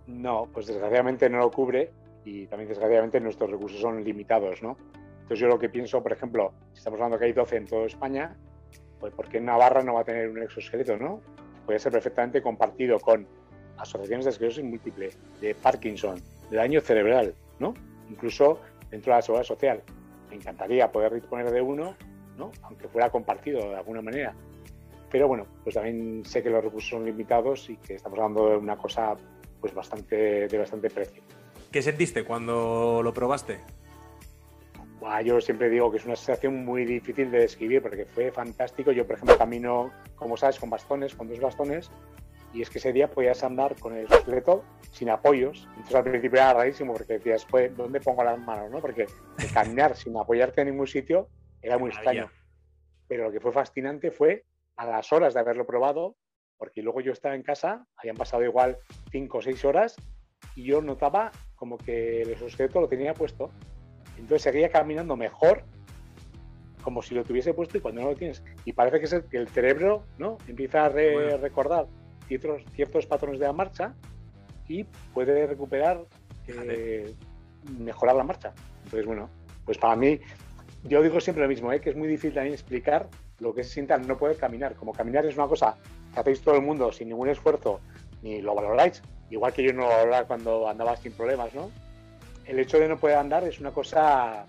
No, 0.06 0.48
pues 0.54 0.68
desgraciadamente 0.68 1.30
no 1.30 1.40
lo 1.40 1.52
cubre 1.52 1.92
y 2.24 2.48
también 2.48 2.70
desgraciadamente 2.70 3.20
nuestros 3.20 3.50
recursos 3.50 3.80
son 3.80 4.04
limitados, 4.04 4.62
¿no? 4.62 4.78
Entonces 5.22 5.40
yo 5.40 5.48
lo 5.48 5.60
que 5.60 5.70
pienso, 5.70 6.02
por 6.02 6.14
ejemplo, 6.14 6.54
si 6.74 6.80
estamos 6.80 6.98
hablando 7.00 7.20
que 7.20 7.26
hay 7.26 7.34
12 7.34 7.58
en 7.58 7.66
toda 7.66 7.86
España, 7.86 8.38
pues 9.00 9.14
¿por 9.14 9.28
qué 9.28 9.40
Navarra 9.40 9.84
no 9.84 9.96
va 9.96 10.02
a 10.02 10.04
tener 10.06 10.30
un 10.30 10.42
exoesqueleto, 10.42 10.98
no? 10.98 11.22
Puede 11.66 11.80
ser 11.80 11.92
perfectamente 11.92 12.42
compartido 12.42 13.00
con 13.00 13.28
asociaciones 13.77 14.25
de 14.25 14.31
esclerosis 14.31 14.63
múltiple, 14.63 15.12
de 15.41 15.55
Parkinson, 15.55 16.22
de 16.50 16.57
daño 16.57 16.81
cerebral, 16.81 17.34
¿no? 17.60 17.74
Incluso 18.10 18.60
dentro 18.89 19.13
de 19.13 19.17
la 19.17 19.22
seguridad 19.22 19.46
social. 19.46 19.84
Me 20.29 20.36
encantaría 20.36 20.91
poder 20.91 21.13
disponer 21.13 21.51
de 21.51 21.62
uno, 21.62 21.96
¿no? 22.38 22.51
Aunque 22.63 22.88
fuera 22.88 23.10
compartido 23.10 23.69
de 23.69 23.75
alguna 23.75 24.01
manera. 24.01 24.34
Pero 25.10 25.27
bueno, 25.27 25.46
pues 25.63 25.75
también 25.75 26.24
sé 26.25 26.43
que 26.43 26.50
los 26.50 26.63
recursos 26.63 26.89
son 26.89 27.05
limitados 27.05 27.69
y 27.69 27.77
que 27.77 27.96
estamos 27.96 28.19
hablando 28.19 28.50
de 28.50 28.57
una 28.57 28.77
cosa 28.77 29.15
pues 29.62 29.74
bastante, 29.74 30.48
de 30.48 30.57
bastante 30.57 30.89
precio. 30.89 31.24
¿Qué 31.72 31.81
sentiste 31.81 32.24
cuando 32.24 33.01
lo 33.03 33.13
probaste? 33.13 33.60
yo 35.24 35.39
siempre 35.41 35.69
digo 35.69 35.89
que 35.91 35.98
es 35.98 36.05
una 36.05 36.15
sensación 36.15 36.65
muy 36.65 36.86
difícil 36.86 37.31
de 37.31 37.39
describir 37.39 37.81
porque 37.81 38.05
fue 38.05 38.31
fantástico. 38.31 38.91
Yo, 38.91 39.05
por 39.05 39.15
ejemplo, 39.15 39.38
camino, 39.38 39.91
como 40.15 40.38
sabes, 40.38 40.60
con 40.60 40.69
bastones, 40.69 41.15
con 41.15 41.27
dos 41.29 41.39
bastones, 41.39 41.91
y 42.58 42.64
es 42.64 42.72
que 42.72 42.80
ese 42.80 42.92
día 42.92 43.08
podías 43.08 43.44
andar 43.44 43.76
con 43.76 43.96
el 43.96 44.12
esqueleto 44.12 44.64
sin 44.92 45.12
apoyos. 45.12 45.68
Entonces 45.76 45.96
al 45.96 46.04
principio 46.06 46.40
era 46.40 46.54
rarísimo 46.56 46.94
porque 46.94 47.14
decías, 47.14 47.46
pues, 47.46 47.76
¿dónde 47.78 48.00
pongo 48.00 48.24
las 48.24 48.40
manos? 48.40 48.72
¿no? 48.72 48.80
Porque 48.80 49.06
caminar 49.54 49.96
sin 49.96 50.18
apoyarte 50.18 50.62
en 50.62 50.70
ningún 50.72 50.88
sitio 50.88 51.30
era 51.62 51.78
muy 51.78 51.92
extraño. 51.92 52.32
Pero 53.08 53.26
lo 53.26 53.32
que 53.32 53.40
fue 53.40 53.52
fascinante 53.52 54.10
fue 54.10 54.44
a 54.76 54.88
las 54.88 55.14
horas 55.14 55.36
de 55.36 55.40
haberlo 55.40 55.68
probado, 55.68 56.16
porque 56.58 56.82
luego 56.82 57.00
yo 57.00 57.12
estaba 57.12 57.36
en 57.36 57.44
casa, 57.44 57.86
habían 57.96 58.16
pasado 58.16 58.44
igual 58.44 58.80
cinco 59.12 59.38
o 59.38 59.42
seis 59.44 59.64
horas, 59.64 59.96
y 60.56 60.64
yo 60.64 60.82
notaba 60.82 61.32
como 61.54 61.78
que 61.78 62.24
el 62.24 62.32
esqueleto 62.32 62.82
lo 62.82 62.90
tenía 62.90 63.14
puesto. 63.14 63.52
Entonces 64.18 64.42
seguía 64.42 64.72
caminando 64.72 65.16
mejor, 65.16 65.64
como 66.82 67.04
si 67.04 67.14
lo 67.14 67.24
tuviese 67.24 67.54
puesto 67.54 67.78
y 67.78 67.82
cuando 67.82 68.02
no 68.02 68.10
lo 68.10 68.16
tienes. 68.16 68.44
Y 68.66 68.74
parece 68.74 68.98
que, 68.98 69.06
es 69.06 69.14
el, 69.14 69.26
que 69.26 69.38
el 69.38 69.48
cerebro 69.48 70.06
¿no? 70.18 70.40
empieza 70.48 70.86
a 70.86 70.90
recordar 70.90 71.86
ciertos, 72.27 72.63
ciertos 72.75 73.05
patrones 73.05 73.39
de 73.39 73.45
la 73.45 73.54
marcha 73.54 73.93
y 74.67 74.84
puede 75.13 75.47
recuperar, 75.47 76.06
eh, 76.47 77.13
mejorar 77.80 78.15
la 78.15 78.23
marcha. 78.23 78.54
Entonces, 78.84 79.06
bueno, 79.06 79.30
pues 79.65 79.78
para 79.78 79.95
mí, 79.95 80.19
yo 80.84 81.02
digo 81.02 81.19
siempre 81.19 81.43
lo 81.43 81.49
mismo, 81.49 81.71
¿eh? 81.71 81.82
que 81.82 81.89
es 81.89 81.95
muy 81.95 82.08
difícil 82.08 82.34
también 82.34 82.54
explicar 82.54 83.10
lo 83.39 83.54
que 83.54 83.63
se 83.63 83.71
siente 83.71 83.93
al 83.93 84.08
no 84.08 84.17
poder 84.17 84.38
caminar. 84.38 84.75
Como 84.75 84.93
caminar 84.93 85.25
es 85.25 85.36
una 85.36 85.47
cosa 85.47 85.75
que 86.13 86.19
hacéis 86.19 86.41
todo 86.41 86.56
el 86.56 86.62
mundo 86.62 86.91
sin 86.91 87.10
ningún 87.10 87.30
esfuerzo, 87.30 87.80
ni 88.21 88.41
lo 88.41 88.56
valoráis, 88.56 89.02
igual 89.30 89.54
que 89.54 89.63
yo 89.63 89.73
no 89.73 89.84
lo 89.84 89.89
valoraba 89.89 90.28
cuando 90.28 90.67
andaba 90.67 90.95
sin 90.97 91.12
problemas, 91.12 91.54
¿no? 91.54 91.69
El 92.45 92.60
hecho 92.60 92.80
de 92.80 92.88
no 92.88 92.97
poder 92.97 93.17
andar 93.17 93.43
es 93.43 93.60
una 93.60 93.71
cosa, 93.71 94.45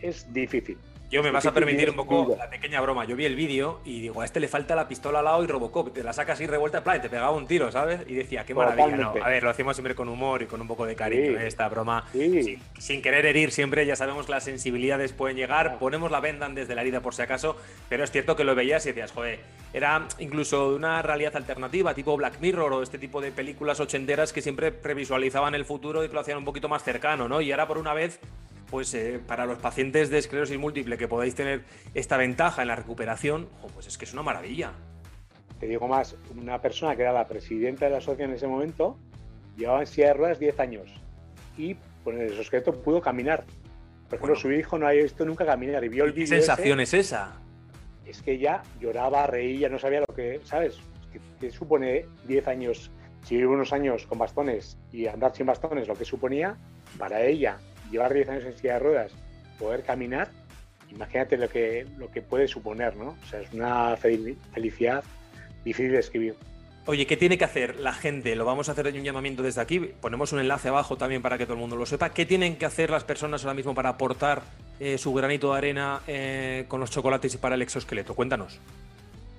es 0.00 0.32
difícil. 0.32 0.78
Yo 1.12 1.22
me 1.22 1.30
vas 1.30 1.44
a 1.44 1.52
permitir 1.52 1.90
un 1.90 1.96
poco 1.96 2.34
la 2.38 2.48
pequeña 2.48 2.80
broma. 2.80 3.04
Yo 3.04 3.14
vi 3.16 3.26
el 3.26 3.36
vídeo 3.36 3.80
y 3.84 4.00
digo, 4.00 4.22
a 4.22 4.24
este 4.24 4.40
le 4.40 4.48
falta 4.48 4.74
la 4.74 4.88
pistola 4.88 5.18
al 5.18 5.26
lado 5.26 5.44
y 5.44 5.46
Robocop. 5.46 5.92
Te 5.92 6.02
la 6.02 6.14
sacas 6.14 6.38
así 6.38 6.46
revuelta, 6.46 6.78
en 6.78 6.84
plan, 6.84 6.96
y 6.96 7.00
te 7.00 7.10
pegaba 7.10 7.32
un 7.32 7.46
tiro, 7.46 7.70
¿sabes? 7.70 8.00
Y 8.06 8.14
decía, 8.14 8.46
qué 8.46 8.54
maravilla. 8.54 8.96
No, 8.96 9.10
a 9.22 9.28
ver, 9.28 9.42
lo 9.42 9.50
hacemos 9.50 9.76
siempre 9.76 9.94
con 9.94 10.08
humor 10.08 10.40
y 10.40 10.46
con 10.46 10.62
un 10.62 10.66
poco 10.66 10.86
de 10.86 10.96
cariño. 10.96 11.38
¿eh? 11.38 11.46
Esta 11.46 11.68
broma, 11.68 12.06
sin, 12.78 13.02
querer 13.02 13.26
herir 13.26 13.50
siempre, 13.50 13.84
ya 13.84 13.94
sabemos 13.94 14.24
que 14.24 14.32
las 14.32 14.44
sensibilidades 14.44 15.12
pueden 15.12 15.36
llegar. 15.36 15.78
Ponemos 15.78 16.10
la 16.10 16.20
venda 16.20 16.48
desde 16.48 16.74
la 16.74 16.80
herida 16.80 17.00
por 17.00 17.14
si 17.14 17.20
acaso, 17.20 17.58
pero 17.90 18.04
es 18.04 18.10
cierto 18.10 18.34
que 18.34 18.44
lo 18.44 18.54
veías 18.54 18.86
y 18.86 18.88
decías, 18.88 19.12
joder, 19.12 19.40
era 19.74 20.08
incluso 20.18 20.74
una 20.74 21.02
realidad 21.02 21.36
alternativa, 21.36 21.92
tipo 21.92 22.16
Black 22.16 22.40
Mirror 22.40 22.72
o 22.72 22.82
este 22.82 22.96
tipo 22.96 23.20
de 23.20 23.32
películas 23.32 23.80
ochenteras 23.80 24.32
que 24.32 24.40
siempre 24.40 24.72
previsualizaban 24.72 25.54
el 25.54 25.66
futuro 25.66 26.02
y 26.02 26.08
que 26.08 26.14
lo 26.14 26.20
hacían 26.20 26.38
un 26.38 26.46
poquito 26.46 26.70
más 26.70 26.82
cercano, 26.82 27.28
¿no? 27.28 27.42
Y 27.42 27.52
ahora 27.52 27.68
por 27.68 27.76
una 27.76 27.92
vez 27.92 28.18
pues 28.72 28.94
eh, 28.94 29.20
para 29.26 29.44
los 29.44 29.58
pacientes 29.58 30.08
de 30.08 30.16
esclerosis 30.16 30.56
múltiple 30.56 30.96
que 30.96 31.06
podáis 31.06 31.34
tener 31.34 31.60
esta 31.92 32.16
ventaja 32.16 32.62
en 32.62 32.68
la 32.68 32.74
recuperación, 32.74 33.50
pues 33.74 33.86
es 33.86 33.98
que 33.98 34.06
es 34.06 34.14
una 34.14 34.22
maravilla. 34.22 34.72
Te 35.60 35.66
digo 35.66 35.86
más, 35.86 36.16
una 36.34 36.58
persona 36.58 36.96
que 36.96 37.02
era 37.02 37.12
la 37.12 37.28
presidenta 37.28 37.84
de 37.84 37.90
la 37.90 37.98
asociación 37.98 38.30
en 38.30 38.36
ese 38.36 38.46
momento 38.46 38.96
llevaba 39.58 39.80
en 39.80 39.86
silla 39.86 40.06
de 40.06 40.14
ruedas 40.14 40.38
10 40.38 40.58
años 40.58 40.90
y 41.58 41.76
con 42.02 42.18
el 42.18 42.28
exoesqueleto 42.28 42.72
pudo 42.80 43.02
caminar. 43.02 43.44
Por 44.08 44.16
ejemplo, 44.16 44.36
su 44.36 44.50
hijo 44.50 44.78
no 44.78 44.86
había 44.86 45.02
visto 45.02 45.26
nunca 45.26 45.44
caminar 45.44 45.84
y 45.84 45.90
vio 45.90 46.06
el. 46.06 46.14
¿Qué 46.14 46.26
sensación 46.26 46.80
es 46.80 46.94
esa? 46.94 47.42
Es 48.06 48.22
que 48.22 48.32
ella 48.32 48.62
lloraba, 48.80 49.26
reía, 49.26 49.68
no 49.68 49.78
sabía 49.78 50.00
lo 50.00 50.14
que, 50.14 50.40
¿sabes? 50.44 50.78
¿Qué, 51.38 51.50
supone 51.50 52.06
10 52.26 52.48
años? 52.48 52.90
Si 53.22 53.36
vive 53.36 53.48
unos 53.48 53.74
años 53.74 54.06
con 54.06 54.18
bastones 54.18 54.78
y 54.90 55.08
andar 55.08 55.36
sin 55.36 55.44
bastones, 55.44 55.86
lo 55.86 55.94
que 55.94 56.06
suponía 56.06 56.56
para 56.98 57.22
ella 57.22 57.58
llevar 57.92 58.12
10 58.12 58.28
años 58.28 58.44
en 58.44 58.56
silla 58.56 58.72
de 58.74 58.78
ruedas, 58.80 59.12
poder 59.58 59.84
caminar, 59.84 60.28
imagínate 60.90 61.36
lo 61.36 61.48
que, 61.48 61.86
lo 61.96 62.10
que 62.10 62.22
puede 62.22 62.48
suponer, 62.48 62.96
¿no? 62.96 63.16
O 63.22 63.26
sea, 63.28 63.40
es 63.40 63.52
una 63.52 63.96
felicidad 63.96 65.04
difícil 65.64 65.92
de 65.92 65.98
escribir. 65.98 66.34
Oye, 66.84 67.06
¿qué 67.06 67.16
tiene 67.16 67.38
que 67.38 67.44
hacer 67.44 67.78
la 67.78 67.92
gente? 67.92 68.34
Lo 68.34 68.44
vamos 68.44 68.68
a 68.68 68.72
hacer 68.72 68.88
en 68.88 68.96
un 68.96 69.04
llamamiento 69.04 69.44
desde 69.44 69.60
aquí. 69.60 69.78
Ponemos 69.78 70.32
un 70.32 70.40
enlace 70.40 70.68
abajo 70.68 70.96
también 70.96 71.22
para 71.22 71.38
que 71.38 71.44
todo 71.44 71.54
el 71.54 71.60
mundo 71.60 71.76
lo 71.76 71.86
sepa. 71.86 72.10
¿Qué 72.10 72.26
tienen 72.26 72.56
que 72.56 72.66
hacer 72.66 72.90
las 72.90 73.04
personas 73.04 73.44
ahora 73.44 73.54
mismo 73.54 73.72
para 73.72 73.90
aportar 73.90 74.42
eh, 74.80 74.98
su 74.98 75.14
granito 75.14 75.52
de 75.52 75.58
arena 75.58 76.00
eh, 76.08 76.64
con 76.66 76.80
los 76.80 76.90
chocolates 76.90 77.34
y 77.34 77.38
para 77.38 77.54
el 77.54 77.62
exoesqueleto? 77.62 78.14
Cuéntanos. 78.14 78.58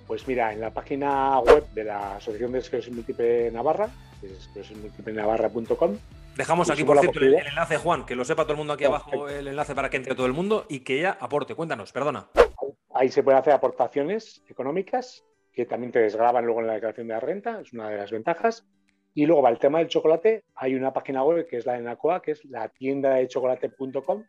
Pues 0.08 0.26
mira, 0.26 0.54
en 0.54 0.62
la 0.62 0.70
página 0.70 1.38
web 1.39 1.66
de 1.74 1.84
la 1.84 2.16
Asociación 2.16 2.54
de 2.54 2.60
Esclerosis 2.60 2.94
Múltiple 2.94 3.52
Navarra, 3.52 3.89
que 4.22 4.28
es 4.28 4.34
esclerosismúltiplenavarra.com, 4.34 5.98
Dejamos 6.36 6.69
aquí, 6.72 6.84
por 6.84 7.00
cierto, 7.00 7.19
el, 7.19 7.36
enlace, 7.36 7.78
Juan, 7.78 8.06
que 8.06 8.15
lo 8.15 8.26
sepa 8.26 8.43
todo 8.43 8.54
el 8.54 8.58
mundo 8.58 8.74
aquí 8.74 8.86
abajo, 8.86 9.30
el 9.30 9.48
enlace 9.48 9.76
para 9.76 9.89
que 9.89 9.98
entre 9.98 10.15
todo 10.15 10.26
el 10.26 10.34
mundo 10.34 10.65
y 10.67 10.80
que 10.80 10.98
ella 10.98 11.17
aporte. 11.19 11.54
Cuéntanos, 11.54 11.91
perdona. 11.91 12.28
Ahí 12.93 13.10
se 13.10 13.22
pueden 13.22 13.39
hacer 13.39 13.54
aportaciones 13.54 14.43
económicas 14.48 15.24
que 15.52 15.65
también 15.65 15.91
te 15.91 16.00
desgraban 16.00 16.46
luego 16.46 16.62
en 16.62 16.67
la 16.67 16.74
declaración 16.74 17.08
de 17.08 17.13
la 17.13 17.19
renta, 17.19 17.62
es 17.62 17.72
una 17.74 17.89
de 17.89 17.98
las 17.98 18.12
ventajas. 18.12 18.65
Y 19.13 19.28
luego, 19.28 19.43
para 19.43 19.54
el 19.54 19.60
tema 19.60 19.78
del 19.78 19.88
chocolate, 19.88 20.43
hay 20.56 20.74
una 20.74 20.91
página 20.91 21.24
web 21.24 21.48
que 21.48 21.58
es 21.58 21.65
la 21.67 21.74
de 21.74 21.82
Nacoa, 21.82 22.22
que 22.24 22.32
es 22.32 22.43
la 22.46 22.67
tienda 22.69 23.13
de 23.13 23.28
chocolate.com, 23.28 24.24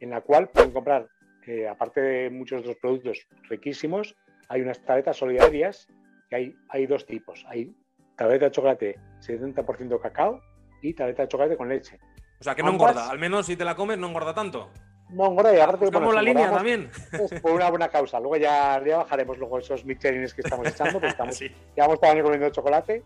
en 0.00 0.10
la 0.10 0.20
cual 0.20 0.50
pueden 0.50 0.72
comprar, 0.72 1.08
eh, 1.46 1.66
aparte 1.66 2.02
de 2.02 2.30
muchos 2.30 2.60
otros 2.60 2.76
productos 2.76 3.26
riquísimos, 3.48 4.14
hay 4.50 4.60
unas 4.60 4.84
tabletas 4.84 5.16
solidarias, 5.16 5.88
que 6.28 6.36
hay, 6.36 6.54
hay 6.68 6.86
dos 6.86 7.06
tipos. 7.06 7.46
Hay 7.48 7.74
tableta 8.16 8.46
de 8.46 8.50
chocolate 8.50 8.98
70% 9.20 9.98
cacao 10.00 10.42
y 10.88 10.94
tableta 10.94 11.22
de 11.22 11.28
chocolate 11.28 11.56
con 11.56 11.68
leche. 11.68 11.98
O 12.40 12.44
sea, 12.44 12.54
que 12.54 12.62
no 12.62 12.70
engorda. 12.70 13.10
Al 13.10 13.18
menos 13.18 13.46
si 13.46 13.56
te 13.56 13.64
la 13.64 13.74
comes, 13.74 13.98
no 13.98 14.08
engorda 14.08 14.34
tanto. 14.34 14.70
No 15.10 15.26
engorda 15.26 15.54
y 15.54 15.60
aparte... 15.60 15.86
Buscamos 15.86 16.14
la 16.14 16.22
línea 16.22 16.50
también. 16.50 16.90
Es 17.12 17.40
por 17.40 17.52
una 17.52 17.70
buena 17.70 17.88
causa. 17.88 18.18
Luego 18.20 18.36
ya, 18.36 18.82
ya 18.84 18.98
bajaremos 18.98 19.38
luego 19.38 19.58
esos 19.58 19.84
michelines 19.84 20.34
que 20.34 20.42
estamos 20.42 20.66
echando, 20.66 20.94
porque 20.94 21.08
estamos, 21.08 21.34
sí. 21.38 21.50
llevamos 21.74 22.00
todo 22.00 22.10
el 22.10 22.16
año 22.16 22.24
comiendo 22.24 22.50
chocolate. 22.50 23.02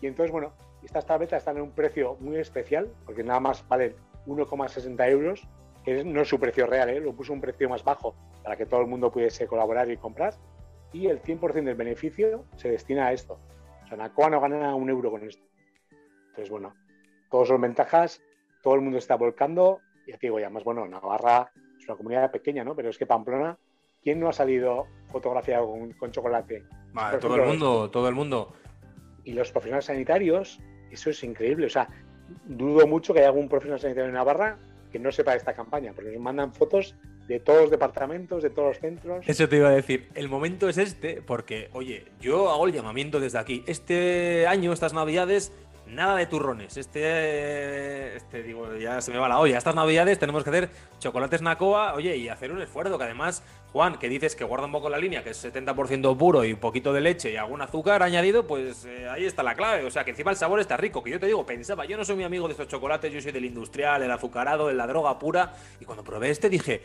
Y 0.00 0.06
entonces, 0.06 0.32
bueno, 0.32 0.52
estas 0.84 1.06
tabletas 1.06 1.38
están 1.38 1.56
en 1.56 1.62
un 1.62 1.70
precio 1.70 2.16
muy 2.20 2.36
especial, 2.36 2.92
porque 3.06 3.22
nada 3.22 3.40
más 3.40 3.66
valen 3.68 3.94
1,60 4.26 5.10
euros, 5.10 5.46
que 5.84 6.04
no 6.04 6.22
es 6.22 6.28
su 6.28 6.38
precio 6.38 6.66
real, 6.66 6.90
¿eh? 6.90 7.00
lo 7.00 7.14
puso 7.14 7.32
un 7.32 7.40
precio 7.40 7.68
más 7.68 7.84
bajo 7.84 8.14
para 8.42 8.56
que 8.56 8.66
todo 8.66 8.80
el 8.80 8.86
mundo 8.86 9.10
pudiese 9.10 9.46
colaborar 9.46 9.90
y 9.90 9.96
comprar. 9.96 10.34
Y 10.92 11.06
el 11.06 11.22
100% 11.22 11.64
del 11.64 11.74
beneficio 11.74 12.44
se 12.56 12.70
destina 12.70 13.06
a 13.06 13.12
esto. 13.12 13.38
O 13.84 13.88
sea, 13.88 13.96
Nacoa 13.96 14.30
no 14.30 14.40
gana 14.40 14.74
un 14.74 14.88
euro 14.90 15.10
con 15.10 15.24
esto. 15.24 15.44
Entonces, 16.28 16.50
bueno, 16.50 16.74
todos 17.30 17.48
son 17.48 17.60
ventajas, 17.60 18.22
todo 18.62 18.74
el 18.74 18.80
mundo 18.80 18.98
está 18.98 19.16
volcando. 19.16 19.80
Y 20.06 20.12
te 20.12 20.18
digo, 20.22 20.38
ya 20.38 20.50
más 20.50 20.64
bueno, 20.64 20.86
Navarra 20.86 21.50
es 21.78 21.86
una 21.86 21.96
comunidad 21.96 22.30
pequeña, 22.30 22.64
¿no? 22.64 22.74
Pero 22.74 22.90
es 22.90 22.98
que 22.98 23.06
Pamplona, 23.06 23.58
¿quién 24.02 24.20
no 24.20 24.28
ha 24.28 24.32
salido 24.32 24.86
fotografiado 25.08 25.72
con, 25.98 26.10
chocolate? 26.10 26.64
todo 27.20 27.36
el 27.36 27.46
mundo, 27.46 27.90
todo 27.90 28.08
el 28.08 28.14
mundo. 28.14 28.54
y 29.24 29.32
los 29.32 29.50
profesionales 29.50 29.86
sanitarios, 29.86 30.60
eso 30.90 31.10
es 31.10 31.24
increíble. 31.24 31.66
O 31.66 31.70
sea, 31.70 31.88
dudo 32.44 32.86
mucho 32.86 33.12
que 33.12 33.20
haya 33.20 33.28
algún 33.28 33.48
profesional 33.48 33.80
sanitario 33.80 34.08
en 34.08 34.14
Navarra 34.14 34.58
que 34.94 34.98
no 35.00 35.10
sepa 35.10 35.32
de 35.32 35.38
esta 35.38 35.54
campaña, 35.54 35.92
porque 35.92 36.12
nos 36.12 36.20
mandan 36.20 36.54
fotos 36.54 36.94
de 37.26 37.40
todos 37.40 37.62
los 37.62 37.70
departamentos, 37.70 38.44
de 38.44 38.50
todos 38.50 38.68
los 38.68 38.78
centros. 38.78 39.24
Eso 39.26 39.48
te 39.48 39.56
iba 39.56 39.68
a 39.68 39.72
decir. 39.72 40.08
El 40.14 40.28
momento 40.28 40.68
es 40.68 40.78
este, 40.78 41.20
porque, 41.20 41.68
oye, 41.72 42.04
yo 42.20 42.48
hago 42.50 42.66
el 42.68 42.72
llamamiento 42.72 43.18
desde 43.18 43.38
aquí. 43.38 43.64
Este 43.66 44.46
año, 44.46 44.72
estas 44.72 44.92
navidades, 44.92 45.52
nada 45.94 46.16
de 46.16 46.26
turrones. 46.26 46.76
Este, 46.76 48.16
este, 48.16 48.42
digo, 48.42 48.74
ya 48.76 49.00
se 49.00 49.12
me 49.12 49.18
va 49.18 49.28
la 49.28 49.38
olla. 49.38 49.58
Estas 49.58 49.74
navidades 49.74 50.18
tenemos 50.18 50.44
que 50.44 50.50
hacer 50.50 50.70
chocolates 50.98 51.42
Nacoa, 51.42 51.94
oye, 51.94 52.16
y 52.16 52.28
hacer 52.28 52.52
un 52.52 52.60
esfuerzo 52.60 52.98
que 52.98 53.04
además, 53.04 53.42
Juan, 53.72 53.98
que 53.98 54.08
dices 54.08 54.36
que 54.36 54.44
guarda 54.44 54.66
un 54.66 54.72
poco 54.72 54.88
la 54.88 54.98
línea, 54.98 55.22
que 55.22 55.30
es 55.30 55.44
70% 55.44 56.16
puro 56.16 56.44
y 56.44 56.52
un 56.52 56.60
poquito 56.60 56.92
de 56.92 57.00
leche 57.00 57.32
y 57.32 57.36
algún 57.36 57.62
azúcar 57.62 58.02
añadido, 58.02 58.46
pues 58.46 58.84
eh, 58.84 59.08
ahí 59.08 59.24
está 59.24 59.42
la 59.42 59.54
clave. 59.54 59.84
O 59.84 59.90
sea, 59.90 60.04
que 60.04 60.10
encima 60.10 60.30
el 60.30 60.36
sabor 60.36 60.60
está 60.60 60.76
rico. 60.76 61.02
Que 61.02 61.10
yo 61.10 61.20
te 61.20 61.26
digo, 61.26 61.46
pensaba, 61.46 61.84
yo 61.84 61.96
no 61.96 62.04
soy 62.04 62.16
mi 62.16 62.24
amigo 62.24 62.46
de 62.46 62.52
estos 62.52 62.68
chocolates, 62.68 63.12
yo 63.12 63.20
soy 63.20 63.32
del 63.32 63.44
industrial, 63.44 64.02
el 64.02 64.10
azucarado, 64.10 64.68
de 64.68 64.74
la 64.74 64.86
droga 64.86 65.18
pura. 65.18 65.54
Y 65.80 65.84
cuando 65.84 66.04
probé 66.04 66.30
este 66.30 66.48
dije, 66.48 66.82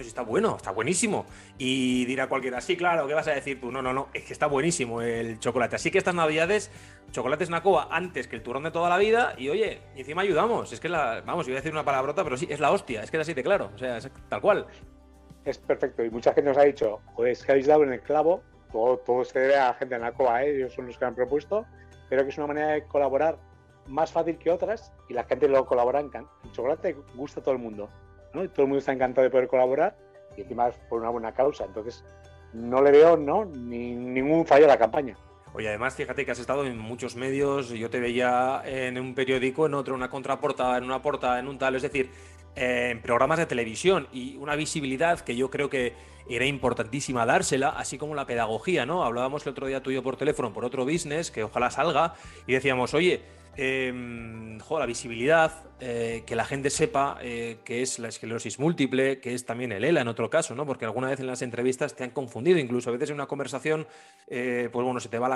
está 0.00 0.22
bueno, 0.22 0.56
está 0.56 0.70
buenísimo. 0.70 1.26
Y 1.58 2.04
dirá 2.04 2.28
cualquiera, 2.28 2.60
sí, 2.60 2.76
claro, 2.76 3.06
¿qué 3.06 3.14
vas 3.14 3.28
a 3.28 3.32
decir 3.32 3.60
tú? 3.60 3.70
No, 3.70 3.82
no, 3.82 3.92
no, 3.92 4.08
es 4.12 4.24
que 4.24 4.32
está 4.32 4.46
buenísimo 4.46 5.02
el 5.02 5.38
chocolate. 5.38 5.76
Así 5.76 5.90
que 5.90 5.98
estas 5.98 6.14
navidades, 6.14 6.70
chocolates 7.10 7.50
Nacoa 7.50 7.88
antes 7.90 8.28
que 8.28 8.36
el 8.36 8.42
turrón 8.42 8.64
de 8.64 8.70
toda 8.70 8.88
la 8.88 8.98
vida. 8.98 9.34
Y 9.38 9.48
oye, 9.48 9.80
encima 9.94 10.22
ayudamos. 10.22 10.72
Es 10.72 10.80
que 10.80 10.88
la, 10.88 11.22
vamos, 11.24 11.46
iba 11.48 11.56
a 11.56 11.60
decir 11.60 11.72
una 11.72 11.84
palabrota, 11.84 12.24
pero 12.24 12.36
sí, 12.36 12.46
es 12.50 12.60
la 12.60 12.70
hostia, 12.70 13.02
es 13.02 13.10
que 13.10 13.16
es 13.16 13.22
así 13.22 13.34
de 13.34 13.42
claro. 13.42 13.70
O 13.74 13.78
sea, 13.78 13.98
es 13.98 14.10
tal 14.28 14.40
cual. 14.40 14.66
Es 15.44 15.58
perfecto. 15.58 16.04
Y 16.04 16.10
mucha 16.10 16.32
gente 16.32 16.50
nos 16.50 16.58
ha 16.58 16.64
dicho, 16.64 17.00
joder, 17.14 17.32
es 17.32 17.44
que 17.44 17.52
habéis 17.52 17.66
dado 17.66 17.84
en 17.84 17.92
el 17.92 18.00
clavo. 18.00 18.42
Todo, 18.72 18.98
todo 18.98 19.24
se 19.24 19.38
debe 19.38 19.56
a 19.56 19.68
la 19.68 19.74
gente 19.74 19.94
de 19.94 20.00
Nacoa, 20.00 20.44
¿eh? 20.44 20.56
ellos 20.56 20.74
son 20.74 20.86
los 20.86 20.98
que 20.98 21.04
han 21.04 21.14
propuesto. 21.14 21.64
Pero 22.08 22.22
que 22.22 22.28
es 22.28 22.38
una 22.38 22.48
manera 22.48 22.68
de 22.68 22.84
colaborar 22.84 23.38
más 23.88 24.12
fácil 24.12 24.38
que 24.38 24.50
otras 24.50 24.92
y 25.08 25.14
la 25.14 25.24
gente 25.24 25.48
lo 25.48 25.64
colabora 25.66 26.00
en 26.00 26.10
El 26.14 26.52
chocolate 26.52 26.96
gusta 27.14 27.40
a 27.40 27.42
todo 27.42 27.54
el 27.54 27.60
mundo. 27.60 27.88
Y 28.34 28.48
todo 28.48 28.62
el 28.62 28.68
mundo 28.68 28.78
está 28.78 28.92
encantado 28.92 29.24
de 29.24 29.30
poder 29.30 29.48
colaborar 29.48 29.96
y 30.36 30.42
encima 30.42 30.68
es 30.68 30.76
por 30.88 31.00
una 31.00 31.10
buena 31.10 31.32
causa. 31.32 31.64
Entonces, 31.64 32.04
no 32.52 32.82
le 32.82 32.90
veo 32.90 33.16
¿no? 33.16 33.44
Ni, 33.44 33.94
ningún 33.94 34.46
fallo 34.46 34.64
a 34.66 34.68
la 34.68 34.78
campaña. 34.78 35.16
Oye, 35.52 35.68
además, 35.68 35.94
fíjate 35.94 36.24
que 36.24 36.30
has 36.30 36.38
estado 36.38 36.66
en 36.66 36.76
muchos 36.76 37.16
medios, 37.16 37.70
yo 37.70 37.88
te 37.88 37.98
veía 37.98 38.62
en 38.66 38.98
un 38.98 39.14
periódico, 39.14 39.64
en 39.66 39.72
otro, 39.72 39.94
una 39.94 40.10
contraportada, 40.10 40.76
en 40.76 40.84
una 40.84 41.00
portada, 41.00 41.38
en 41.38 41.48
un 41.48 41.56
tal, 41.56 41.76
es 41.76 41.82
decir, 41.82 42.10
en 42.54 43.00
programas 43.00 43.38
de 43.38 43.46
televisión 43.46 44.06
y 44.12 44.36
una 44.36 44.54
visibilidad 44.54 45.20
que 45.20 45.34
yo 45.34 45.50
creo 45.50 45.70
que 45.70 45.94
era 46.28 46.44
importantísima 46.44 47.24
dársela, 47.24 47.70
así 47.70 47.96
como 47.96 48.14
la 48.14 48.26
pedagogía, 48.26 48.84
¿no? 48.84 49.04
Hablábamos 49.04 49.46
el 49.46 49.52
otro 49.52 49.66
día 49.66 49.82
tuyo 49.82 50.02
por 50.02 50.16
teléfono, 50.16 50.52
por 50.52 50.64
otro 50.64 50.84
business, 50.84 51.30
que 51.30 51.44
ojalá 51.44 51.70
salga, 51.70 52.14
y 52.46 52.52
decíamos, 52.52 52.92
oye, 52.92 53.22
eh, 53.56 53.92
la 54.70 54.86
visibilidad, 54.86 55.52
eh, 55.78 56.22
que 56.26 56.34
la 56.34 56.44
gente 56.44 56.70
sepa 56.70 57.18
eh, 57.20 57.58
que 57.64 57.82
es 57.82 57.98
la 57.98 58.08
esclerosis 58.08 58.58
múltiple, 58.58 59.20
que 59.20 59.34
es 59.34 59.44
también 59.44 59.72
el 59.72 59.84
ELA 59.84 60.00
en 60.00 60.08
otro 60.08 60.28
caso, 60.30 60.54
¿no? 60.54 60.66
Porque 60.66 60.84
alguna 60.84 61.08
vez 61.08 61.20
en 61.20 61.26
las 61.26 61.42
entrevistas 61.42 61.94
te 61.94 62.02
han 62.02 62.10
confundido, 62.10 62.58
incluso 62.58 62.90
a 62.90 62.92
veces 62.92 63.10
en 63.10 63.14
una 63.14 63.26
conversación, 63.26 63.86
eh, 64.26 64.68
pues 64.72 64.84
bueno, 64.84 65.00
se 65.00 65.08
te 65.08 65.18
va 65.18 65.28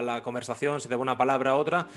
la, 0.00 0.20
conversación, 0.22 0.80
se 0.80 0.88
te 0.88 0.94
va 0.94 1.02
una 1.02 1.18
palabra 1.18 1.50
a 1.50 1.56
otra, 1.56 1.88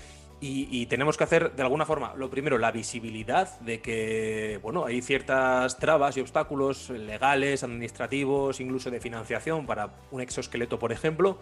y, 0.44 0.88
tenemos 0.88 1.18
que 1.18 1.24
hacer 1.24 1.56
de 1.56 1.62
alguna 1.62 1.86
forma, 1.86 2.16
lo 2.16 2.32
primero, 2.32 2.58
la 2.58 2.72
visibilidad 2.72 3.60
de 3.60 3.80
que, 3.80 4.60
bueno, 4.64 4.86
hay 4.86 5.04
ciertas 5.04 5.78
trabas 5.78 6.18
y 6.18 6.22
obstáculos 6.22 6.90
legales, 6.90 7.64
administrativos, 7.64 8.60
incluso 8.60 8.90
de 8.90 9.00
financiación 9.00 9.68
para 9.68 9.94
un 10.10 10.20
exoesqueleto, 10.20 10.80
por 10.80 10.92
ejemplo. 10.92 11.38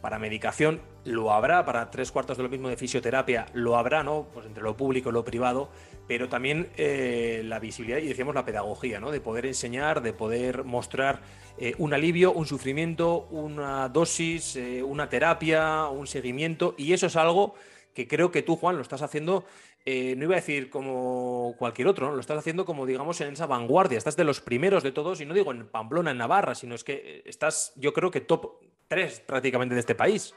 Para 0.00 0.18
medicación 0.18 0.80
lo 1.04 1.32
habrá, 1.32 1.64
para 1.64 1.90
tres 1.90 2.10
cuartos 2.10 2.36
de 2.36 2.42
lo 2.42 2.48
mismo 2.48 2.68
de 2.68 2.76
fisioterapia 2.76 3.46
lo 3.52 3.76
habrá, 3.76 4.02
¿no? 4.02 4.26
Pues 4.32 4.46
entre 4.46 4.62
lo 4.62 4.76
público 4.76 5.10
y 5.10 5.12
lo 5.12 5.24
privado, 5.24 5.68
pero 6.06 6.28
también 6.28 6.68
eh, 6.76 7.42
la 7.44 7.58
visibilidad 7.58 7.98
y 7.98 8.08
decíamos 8.08 8.34
la 8.34 8.44
pedagogía, 8.44 8.98
¿no? 8.98 9.10
De 9.10 9.20
poder 9.20 9.46
enseñar, 9.46 10.02
de 10.02 10.12
poder 10.12 10.64
mostrar 10.64 11.20
eh, 11.58 11.74
un 11.78 11.92
alivio, 11.92 12.32
un 12.32 12.46
sufrimiento, 12.46 13.26
una 13.30 13.88
dosis, 13.88 14.56
eh, 14.56 14.82
una 14.82 15.08
terapia, 15.08 15.86
un 15.88 16.06
seguimiento, 16.06 16.74
y 16.78 16.92
eso 16.94 17.06
es 17.06 17.16
algo 17.16 17.54
que 17.94 18.08
creo 18.08 18.30
que 18.30 18.42
tú, 18.42 18.56
Juan, 18.56 18.76
lo 18.76 18.82
estás 18.82 19.02
haciendo 19.02 19.44
no 19.86 20.24
iba 20.24 20.34
a 20.34 20.36
decir 20.36 20.70
como 20.70 21.54
cualquier 21.58 21.88
otro, 21.88 22.08
¿no? 22.08 22.14
lo 22.14 22.20
estás 22.20 22.38
haciendo 22.38 22.64
como 22.64 22.86
digamos 22.86 23.20
en 23.20 23.32
esa 23.32 23.46
vanguardia, 23.46 23.98
estás 23.98 24.16
de 24.16 24.24
los 24.24 24.40
primeros 24.40 24.82
de 24.82 24.92
todos 24.92 25.20
y 25.20 25.26
no 25.26 25.34
digo 25.34 25.50
en 25.52 25.68
Pamplona, 25.68 26.10
en 26.10 26.18
Navarra, 26.18 26.54
sino 26.54 26.74
es 26.74 26.84
que 26.84 27.22
estás 27.24 27.72
yo 27.76 27.92
creo 27.92 28.10
que 28.10 28.20
top 28.20 28.60
tres 28.88 29.20
prácticamente 29.20 29.74
de 29.74 29.80
este 29.80 29.94
país. 29.94 30.34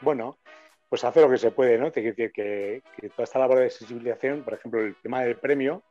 Bueno, 0.00 0.38
pues 0.88 1.04
hace 1.04 1.20
lo 1.20 1.28
que 1.28 1.38
se 1.38 1.50
puede, 1.50 1.76
¿no? 1.76 1.90
Te 1.90 2.00
quiero 2.00 2.16
decir 2.16 2.32
que, 2.32 2.82
toda 3.10 3.24
esta 3.24 3.38
labor 3.38 3.58
de 3.58 3.68
sensibilización, 3.68 4.42
por 4.42 4.54
ejemplo, 4.54 4.80
el 4.80 4.94
tema 4.96 5.22
del 5.22 5.36
premio, 5.36 5.82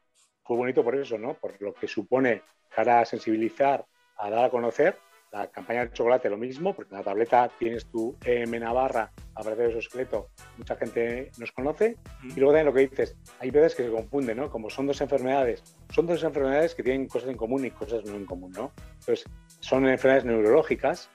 fue 0.43 0.57
bonito 0.57 0.83
por 0.83 0.95
eso, 0.95 1.17
¿no? 1.17 1.33
Por 1.33 1.61
lo 1.61 1.73
que 1.73 1.87
supone 1.87 2.41
cara 2.73 3.01
a 3.01 3.05
sensibilizar, 3.05 3.85
a 4.17 4.29
dar 4.29 4.45
a 4.45 4.49
conocer. 4.49 4.97
La 5.33 5.47
campaña 5.47 5.81
del 5.81 5.91
chocolate 5.91 6.29
lo 6.29 6.37
mismo, 6.37 6.73
porque 6.73 6.93
en 6.93 6.99
la 6.99 7.03
tableta 7.03 7.49
tienes 7.59 7.87
tu 7.87 8.15
EM 8.23 8.59
Navarra, 8.59 9.11
aparece 9.35 9.63
de 9.63 9.71
su 9.73 9.79
esqueleto, 9.79 10.29
mucha 10.57 10.75
gente 10.75 11.31
nos 11.39 11.51
conoce. 11.51 11.97
Y 12.23 12.39
luego 12.39 12.51
también 12.51 12.67
lo 12.67 12.73
que 12.73 12.87
dices, 12.87 13.17
hay 13.39 13.49
veces 13.49 13.75
que 13.75 13.83
se 13.83 13.91
confunden, 13.91 14.37
¿no? 14.37 14.49
Como 14.49 14.69
son 14.69 14.87
dos 14.87 15.01
enfermedades, 15.01 15.63
son 15.89 16.05
dos 16.05 16.23
enfermedades 16.23 16.75
que 16.75 16.83
tienen 16.83 17.07
cosas 17.07 17.29
en 17.29 17.37
común 17.37 17.65
y 17.65 17.71
cosas 17.71 18.05
no 18.05 18.15
en 18.15 18.25
común, 18.25 18.51
¿no? 18.51 18.71
Entonces, 18.99 19.25
son 19.59 19.87
enfermedades 19.89 20.25
neurológicas 20.25 21.09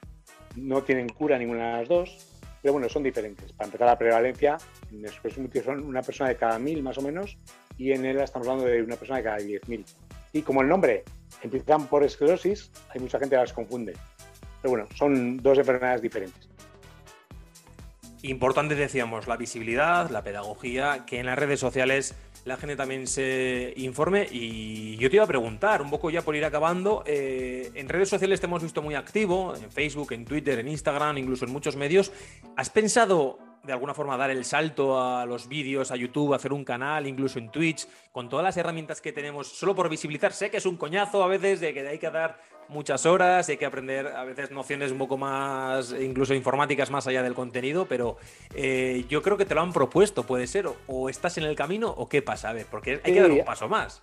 no 0.57 0.83
tienen 0.83 1.09
cura 1.09 1.39
ninguna 1.39 1.67
de 1.67 1.79
las 1.79 1.89
dos, 1.89 2.19
pero 2.63 2.73
bueno, 2.73 2.89
son 2.89 3.03
diferentes. 3.03 3.53
Para 3.53 3.67
empezar, 3.67 3.87
la 3.87 3.99
prevalencia 3.99 4.59
en 4.91 5.05
el 5.05 5.63
son 5.63 5.83
una 5.85 6.03
persona 6.03 6.31
de 6.31 6.37
cada 6.37 6.59
mil 6.59 6.83
más 6.83 6.99
o 6.99 7.03
menos, 7.03 7.37
y 7.77 7.93
en 7.93 8.05
él 8.05 8.19
estamos 8.21 8.49
hablando 8.49 8.69
de 8.69 8.83
una 8.83 8.97
persona 8.97 9.19
de 9.19 9.25
cada 9.25 9.37
diez 9.37 9.67
mil. 9.69 9.85
Y 10.33 10.43
como 10.43 10.63
el 10.63 10.69
nombre 10.69 11.05
empiezan 11.43 11.87
por 11.87 12.05
esclerosis, 12.05 12.71
hay 12.91 13.01
mucha 13.01 13.19
gente 13.19 13.37
que 13.37 13.41
las 13.41 13.53
confunde. 13.53 13.97
Pero 14.63 14.71
bueno, 14.71 14.87
son 14.95 15.39
dos 15.39 15.59
enfermedades 15.59 16.03
diferentes. 16.03 16.49
Importante 18.23 18.75
decíamos 18.75 19.29
la 19.29 19.37
visibilidad, 19.37 20.11
la 20.11 20.23
pedagogía, 20.23 21.05
que 21.07 21.21
en 21.21 21.27
las 21.27 21.39
redes 21.39 21.61
sociales 21.61 22.17
la 22.45 22.57
gente 22.57 22.75
también 22.75 23.07
se 23.07 23.73
informe. 23.77 24.27
Y 24.31 24.97
yo 24.97 25.09
te 25.09 25.17
iba 25.17 25.25
a 25.25 25.29
preguntar, 25.29 25.83
un 25.83 25.91
poco 25.91 26.11
ya 26.11 26.23
por 26.23 26.35
ir 26.35 26.45
acabando, 26.45 27.05
eh, 27.07 27.71
en 27.75 27.89
redes 27.89 28.09
sociales 28.09 28.41
te 28.41 28.47
hemos 28.47 28.63
visto 28.63 28.83
muy 28.83 28.97
activo, 28.97 29.55
en 29.55 29.71
Facebook, 29.71 30.13
en 30.13 30.25
Twitter, 30.25 30.59
en 30.59 30.67
Instagram, 30.67 31.19
incluso 31.19 31.45
en 31.45 31.53
muchos 31.53 31.77
medios. 31.77 32.11
¿Has 32.57 32.71
pensado 32.71 33.39
de 33.63 33.73
alguna 33.73 33.95
forma 33.95 34.17
dar 34.17 34.31
el 34.31 34.45
salto 34.45 35.01
a 35.01 35.27
los 35.27 35.49
vídeos, 35.49 35.91
a 35.91 35.97
YouTube, 35.97 36.35
hacer 36.35 36.53
un 36.53 36.65
canal, 36.65 37.07
incluso 37.07 37.39
en 37.39 37.51
Twitch, 37.51 37.87
con 38.13 38.29
todas 38.29 38.45
las 38.45 38.57
herramientas 38.57 39.01
que 39.01 39.13
tenemos, 39.13 39.49
solo 39.49 39.75
por 39.75 39.89
visibilizar? 39.89 40.33
Sé 40.33 40.51
que 40.51 40.59
es 40.59 40.67
un 40.67 40.77
coñazo 40.77 41.23
a 41.23 41.27
veces 41.27 41.61
de 41.61 41.75
que 41.75 41.87
hay 41.87 41.99
que 41.99 42.11
dar 42.11 42.39
muchas 42.69 43.07
horas, 43.07 43.49
hay 43.49 43.57
que 43.57 43.67
aprender 43.67 44.07
a 44.09 44.25
veces 44.25 44.51
nociones 44.51 44.93
un 44.93 44.99
poco 44.99 45.17
más, 45.17 45.95
incluso 45.99 46.35
informáticas 46.35 46.91
más 46.91 47.07
allá 47.07 47.23
del 47.23 47.35
contenido, 47.35 47.87
pero 47.87 48.17
eh, 48.55 49.05
yo 49.09 49.23
creo 49.23 49.37
que 49.37 49.45
te 49.45 49.55
lo 49.55 49.63
han 49.63 49.73
propuesto, 49.73 50.25
puede 50.25 50.47
ser, 50.47 50.69
o, 50.87 51.09
estás 51.09 51.39
en 51.39 51.45
el 51.45 51.57
camino 51.57 51.89
o 51.91 52.09
qué 52.09 52.23
pasa, 52.23 52.51
a 52.51 52.53
ver, 52.53 52.67
porque 52.71 53.01
hay 53.03 53.13
que 53.13 53.21
dar 53.21 53.31
un 53.31 53.45
paso 53.45 53.69
más. 53.69 54.01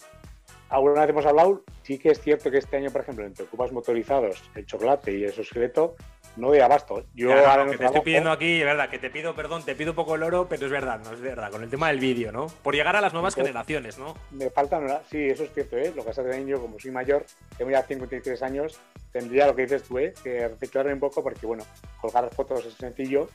Alguna 0.69 1.01
vez 1.01 1.09
hemos 1.11 1.25
hablado, 1.25 1.63
sí 1.83 1.99
que 1.99 2.09
es 2.09 2.19
cierto 2.19 2.49
que 2.49 2.57
este 2.57 2.75
año, 2.77 2.89
por 2.89 3.01
ejemplo, 3.01 3.23
entre 3.23 3.45
ocupas 3.45 3.71
motorizados, 3.71 4.43
el 4.55 4.65
chocolate 4.65 5.15
y 5.15 5.23
el 5.23 5.39
esqueleto, 5.39 5.95
no 6.36 6.50
doy 6.50 6.60
abasto. 6.60 7.06
Yo 7.13 7.32
ahora 7.34 7.69
que 7.69 7.78
te 7.78 7.86
estoy 7.86 8.02
pidiendo 8.02 8.32
aquí, 8.32 8.60
es 8.60 8.65
verdad, 8.65 8.89
que 8.89 9.00
te 9.00 9.10
pido, 9.10 9.34
perdón, 9.36 9.63
te 9.63 9.76
pido 9.76 9.91
un 9.91 9.95
poco 9.95 10.15
el 10.15 10.24
oro, 10.24 10.48
pero 10.50 10.65
es 10.65 10.71
verdad, 10.71 11.00
no 11.04 11.12
es 11.12 11.21
verdad, 11.21 11.52
con 11.52 11.63
el 11.63 11.69
tema 11.69 11.88
del 11.89 12.00
vídeo, 12.00 12.32
¿no? 12.32 12.48
Por 12.63 12.76
llegar 12.76 12.95
a 12.95 13.02
las 13.02 13.13
nuevas 13.13 13.36
generaciones, 13.36 13.98
¿no? 13.98 14.15
Me 14.32 14.50
faltan, 14.50 14.88
sí, 15.10 15.30
eso 15.30 15.43
es 15.43 15.54
cierto, 15.54 15.78
¿eh? 15.78 15.91
Lo 15.95 16.04
que 16.04 16.10
pasa 16.10 16.21
es 16.21 16.36
que 16.36 16.45
yo, 16.45 16.62
como 16.62 16.80
soy 16.80 16.91
mayor, 16.91 17.26
tengo 17.58 17.71
ya 17.71 17.84
53 17.84 18.41
años, 18.43 18.80
tendría 19.12 19.48
lo 19.48 19.56
que 19.56 19.63
dices 19.63 19.84
tú, 19.84 19.98
¿eh? 19.98 20.13
Que 20.24 20.48
reciclarme 20.48 20.93
un 20.93 21.00
poco, 21.00 21.24
porque 21.24 21.45
bueno, 21.45 21.63
colgar 22.02 22.30
fotos 22.32 22.65
es 22.65 22.74
sencillo, 22.74 23.30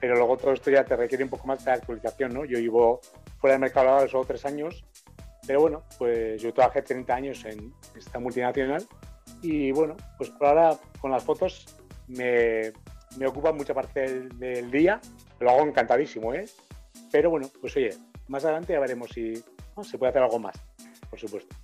pero 0.00 0.16
luego 0.16 0.36
todo 0.36 0.52
esto 0.52 0.70
ya 0.70 0.84
te 0.84 0.96
requiere 0.96 1.24
un 1.24 1.30
poco 1.30 1.46
más 1.46 1.64
de 1.64 1.72
actualización, 1.72 2.34
¿no? 2.34 2.44
Yo 2.44 2.58
llevo 2.58 3.00
fuera 3.38 3.54
del 3.54 3.60
mercado 3.60 4.08
solo 4.08 4.24
tres 4.24 4.44
años, 4.44 4.84
pero 5.46 5.60
bueno, 5.60 5.82
pues 5.98 6.40
yo 6.42 6.52
trabajé 6.52 6.82
30 6.82 7.14
años 7.14 7.44
en 7.44 7.72
esta 7.96 8.18
multinacional 8.18 8.86
y 9.42 9.72
bueno, 9.72 9.96
pues 10.18 10.30
por 10.30 10.48
ahora 10.48 10.78
con 11.00 11.10
las 11.10 11.24
fotos 11.24 11.76
me, 12.10 12.72
me 13.18 13.26
ocupa 13.26 13.52
mucha 13.52 13.74
parte 13.74 14.28
del, 14.34 14.70
día, 14.70 15.00
lo 15.40 15.50
hago 15.50 15.66
encantadísimo, 15.66 16.34
¿eh? 16.34 16.44
Pero 17.10 17.30
bueno, 17.30 17.50
pues 17.60 17.76
oye, 17.76 17.90
más 18.28 18.44
adelante 18.44 18.72
ya 18.72 18.80
veremos 18.80 19.10
si 19.10 19.34
se 19.82 19.98
puede 19.98 20.10
hacer 20.10 20.22
algo 20.22 20.38
más, 20.38 20.56
por 21.08 21.18
supuesto. 21.18 21.54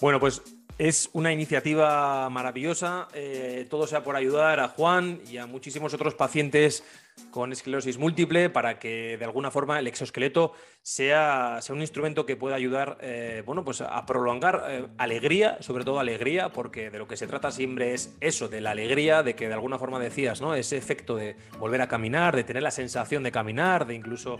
Bueno, 0.00 0.20
pues 0.20 0.42
Es 0.78 1.10
una 1.12 1.32
iniciativa 1.32 2.28
maravillosa, 2.30 3.06
eh, 3.14 3.66
todo 3.68 3.86
sea 3.86 4.02
por 4.02 4.16
ayudar 4.16 4.58
a 4.58 4.68
Juan 4.68 5.20
y 5.30 5.36
a 5.36 5.46
muchísimos 5.46 5.92
otros 5.94 6.14
pacientes 6.14 6.82
con 7.30 7.52
esclerosis 7.52 7.98
múltiple 7.98 8.50
para 8.50 8.78
que 8.78 9.16
de 9.18 9.24
alguna 9.24 9.50
forma 9.50 9.78
el 9.78 9.86
exoesqueleto 9.86 10.52
sea, 10.82 11.58
sea 11.60 11.74
un 11.74 11.80
instrumento 11.80 12.26
que 12.26 12.36
pueda 12.36 12.56
ayudar 12.56 12.98
eh, 13.00 13.42
bueno, 13.46 13.64
pues 13.64 13.80
a 13.80 14.04
prolongar 14.06 14.64
eh, 14.68 14.86
alegría, 14.98 15.58
sobre 15.60 15.84
todo 15.84 15.98
alegría, 15.98 16.52
porque 16.52 16.90
de 16.90 16.98
lo 16.98 17.08
que 17.08 17.16
se 17.16 17.26
trata 17.26 17.50
siempre 17.50 17.94
es 17.94 18.16
eso, 18.20 18.48
de 18.48 18.60
la 18.60 18.72
alegría, 18.72 19.22
de 19.22 19.34
que 19.34 19.48
de 19.48 19.54
alguna 19.54 19.78
forma 19.78 19.98
decías, 19.98 20.40
¿no? 20.40 20.54
ese 20.54 20.76
efecto 20.76 21.16
de 21.16 21.36
volver 21.58 21.80
a 21.80 21.88
caminar, 21.88 22.36
de 22.36 22.44
tener 22.44 22.62
la 22.62 22.70
sensación 22.70 23.22
de 23.22 23.32
caminar, 23.32 23.86
de 23.86 23.94
incluso 23.94 24.38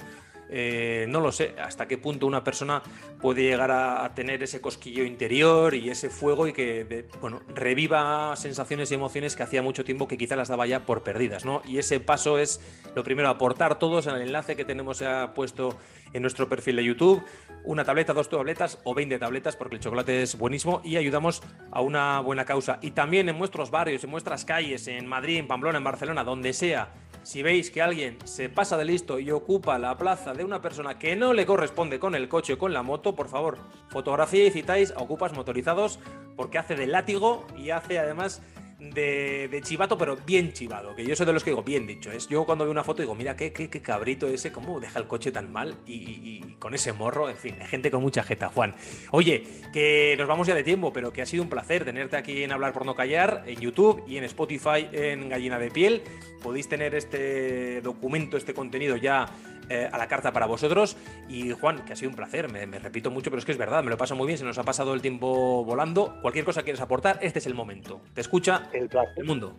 eh, 0.54 1.06
no 1.08 1.20
lo 1.20 1.32
sé 1.32 1.54
hasta 1.58 1.88
qué 1.88 1.96
punto 1.96 2.26
una 2.26 2.44
persona 2.44 2.82
puede 3.22 3.42
llegar 3.42 3.70
a, 3.70 4.12
tener 4.14 4.42
ese 4.42 4.60
cosquillo 4.60 5.04
interior 5.04 5.74
y 5.74 5.88
ese 5.88 6.10
fuego 6.10 6.46
y 6.46 6.52
que 6.52 7.06
bueno, 7.22 7.40
reviva 7.54 8.36
sensaciones 8.36 8.90
y 8.90 8.94
emociones 8.94 9.34
que 9.34 9.42
hacía 9.42 9.62
mucho 9.62 9.82
tiempo 9.82 10.06
que 10.06 10.18
quizá 10.18 10.36
las 10.36 10.48
daba 10.48 10.66
ya 10.66 10.84
por 10.84 11.02
perdidas. 11.02 11.46
¿no? 11.46 11.62
Y 11.64 11.78
ese 11.78 12.00
paso 12.00 12.38
es 12.38 12.60
lo 12.94 13.02
primero, 13.02 13.30
aportar 13.30 13.78
todos 13.78 14.06
en 14.06 14.16
el 14.16 14.22
enlace 14.22 14.54
que 14.54 14.66
tenemos 14.66 14.98
ya 14.98 15.32
puesto 15.34 15.78
en 16.12 16.20
nuestro 16.20 16.48
perfil 16.48 16.76
de 16.76 16.84
YouTube. 16.84 17.24
Una 17.64 17.84
tableta, 17.84 18.12
dos 18.12 18.28
tabletas 18.28 18.78
o 18.84 18.92
20 18.92 19.18
tabletas, 19.18 19.56
porque 19.56 19.76
el 19.76 19.80
chocolate 19.80 20.22
es 20.22 20.36
buenísimo 20.36 20.82
y 20.84 20.96
ayudamos 20.96 21.42
a 21.70 21.80
una 21.80 22.20
buena 22.20 22.44
causa. 22.44 22.78
Y 22.82 22.90
también 22.90 23.28
en 23.30 23.38
nuestros 23.38 23.70
barrios, 23.70 24.04
en 24.04 24.10
nuestras 24.10 24.44
calles, 24.44 24.86
en 24.88 25.06
Madrid, 25.06 25.38
en 25.38 25.46
Pamplona, 25.46 25.78
en 25.78 25.84
Barcelona, 25.84 26.24
donde 26.24 26.52
sea, 26.52 26.92
si 27.22 27.42
veis 27.42 27.70
que 27.70 27.82
alguien 27.82 28.18
se 28.24 28.48
pasa 28.48 28.76
de 28.76 28.84
listo 28.84 29.18
y 29.18 29.30
ocupa 29.30 29.78
la 29.78 29.96
plaza 29.96 30.34
de 30.34 30.44
una 30.44 30.60
persona 30.60 30.98
que 30.98 31.16
no 31.16 31.32
le 31.32 31.46
corresponde 31.46 31.98
con 31.98 32.14
el 32.14 32.28
coche 32.28 32.54
o 32.54 32.58
con 32.58 32.72
la 32.72 32.82
moto, 32.82 33.14
por 33.14 33.28
favor, 33.28 33.58
fotografía 33.88 34.44
y 34.44 34.50
citáis 34.50 34.92
a 34.92 34.98
ocupas 34.98 35.32
motorizados 35.32 36.00
porque 36.36 36.58
hace 36.58 36.74
de 36.74 36.86
látigo 36.86 37.46
y 37.56 37.70
hace 37.70 37.98
además 37.98 38.42
de, 38.90 39.60
chivato, 39.62 39.96
pero 39.96 40.16
bien 40.16 40.52
chivado. 40.52 40.94
Que 40.94 41.04
yo 41.04 41.14
soy 41.14 41.26
de 41.26 41.32
los 41.32 41.44
que 41.44 41.50
digo, 41.50 41.62
bien 41.62 41.86
dicho. 41.86 42.10
Es, 42.10 42.28
yo 42.28 42.44
cuando 42.44 42.64
veo 42.64 42.72
una 42.72 42.84
foto 42.84 43.02
digo, 43.02 43.14
mira, 43.14 43.36
qué, 43.36 43.52
qué, 43.52 43.68
cabrito 43.68 44.26
ese, 44.26 44.50
cómo 44.50 44.80
deja 44.80 44.98
el 44.98 45.06
coche 45.06 45.30
tan 45.30 45.52
mal 45.52 45.76
y, 45.86 46.40
con 46.58 46.74
ese 46.74 46.92
morro. 46.92 47.28
En 47.28 47.36
fin, 47.36 47.56
gente 47.66 47.90
con 47.90 48.02
mucha 48.02 48.22
jeta, 48.22 48.48
Juan. 48.48 48.74
Oye, 49.10 49.44
que 49.72 50.14
nos 50.18 50.26
vamos 50.26 50.46
ya 50.46 50.54
de 50.54 50.64
tiempo, 50.64 50.92
pero 50.92 51.12
que 51.12 51.22
ha 51.22 51.26
sido 51.26 51.42
un 51.42 51.48
placer 51.48 51.84
tenerte 51.84 52.16
aquí 52.16 52.42
en 52.42 52.52
Hablar 52.52 52.72
por 52.72 52.84
No 52.84 52.94
Callar, 52.94 53.44
en 53.46 53.60
YouTube 53.60 54.04
y 54.06 54.16
en 54.16 54.24
Spotify 54.24 54.88
en 54.92 55.28
Gallina 55.28 55.58
de 55.58 55.70
Piel. 55.70 56.02
Podéis 56.42 56.68
tener 56.68 56.94
este 56.94 57.80
documento, 57.82 58.36
este 58.36 58.52
contenido 58.54 58.96
ya 58.96 59.26
eh, 59.68 59.88
a 59.90 59.98
la 59.98 60.08
carta 60.08 60.32
para 60.32 60.46
vosotros. 60.46 60.96
Y 61.28 61.52
Juan, 61.52 61.84
que 61.84 61.92
ha 61.92 61.96
sido 61.96 62.10
un 62.10 62.16
placer, 62.16 62.50
me, 62.50 62.66
repito 62.78 63.10
mucho, 63.10 63.30
pero 63.30 63.38
es 63.38 63.44
que 63.44 63.52
es 63.52 63.58
verdad, 63.58 63.82
me 63.82 63.90
lo 63.90 63.96
paso 63.96 64.16
muy 64.16 64.26
bien, 64.26 64.38
se 64.38 64.44
nos 64.44 64.58
ha 64.58 64.64
pasado 64.64 64.94
el 64.94 65.00
tiempo 65.00 65.64
volando. 65.64 66.18
Cualquier 66.22 66.44
cosa 66.44 66.62
quieres 66.62 66.80
aportar, 66.80 67.18
este 67.22 67.38
es 67.38 67.46
el 67.46 67.54
momento. 67.54 68.00
Te 68.14 68.20
escucha 68.20 68.68
el, 68.72 68.88
placer. 68.88 69.14
el 69.18 69.24
mundo. 69.24 69.56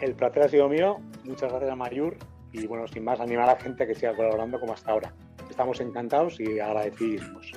El 0.00 0.14
placer 0.14 0.42
ha 0.42 0.48
sido 0.48 0.68
mío. 0.68 0.98
Muchas 1.24 1.50
gracias 1.50 1.70
a 1.70 1.76
Mayur. 1.76 2.16
Y 2.52 2.66
bueno, 2.66 2.86
sin 2.86 3.04
más, 3.04 3.20
animar 3.20 3.48
a 3.48 3.54
la 3.54 3.60
gente 3.60 3.86
que 3.86 3.94
siga 3.94 4.14
colaborando 4.14 4.60
como 4.60 4.72
hasta 4.72 4.92
ahora. 4.92 5.12
Estamos 5.50 5.80
encantados 5.80 6.38
y 6.38 6.60
agradecidísimos. 6.60 7.52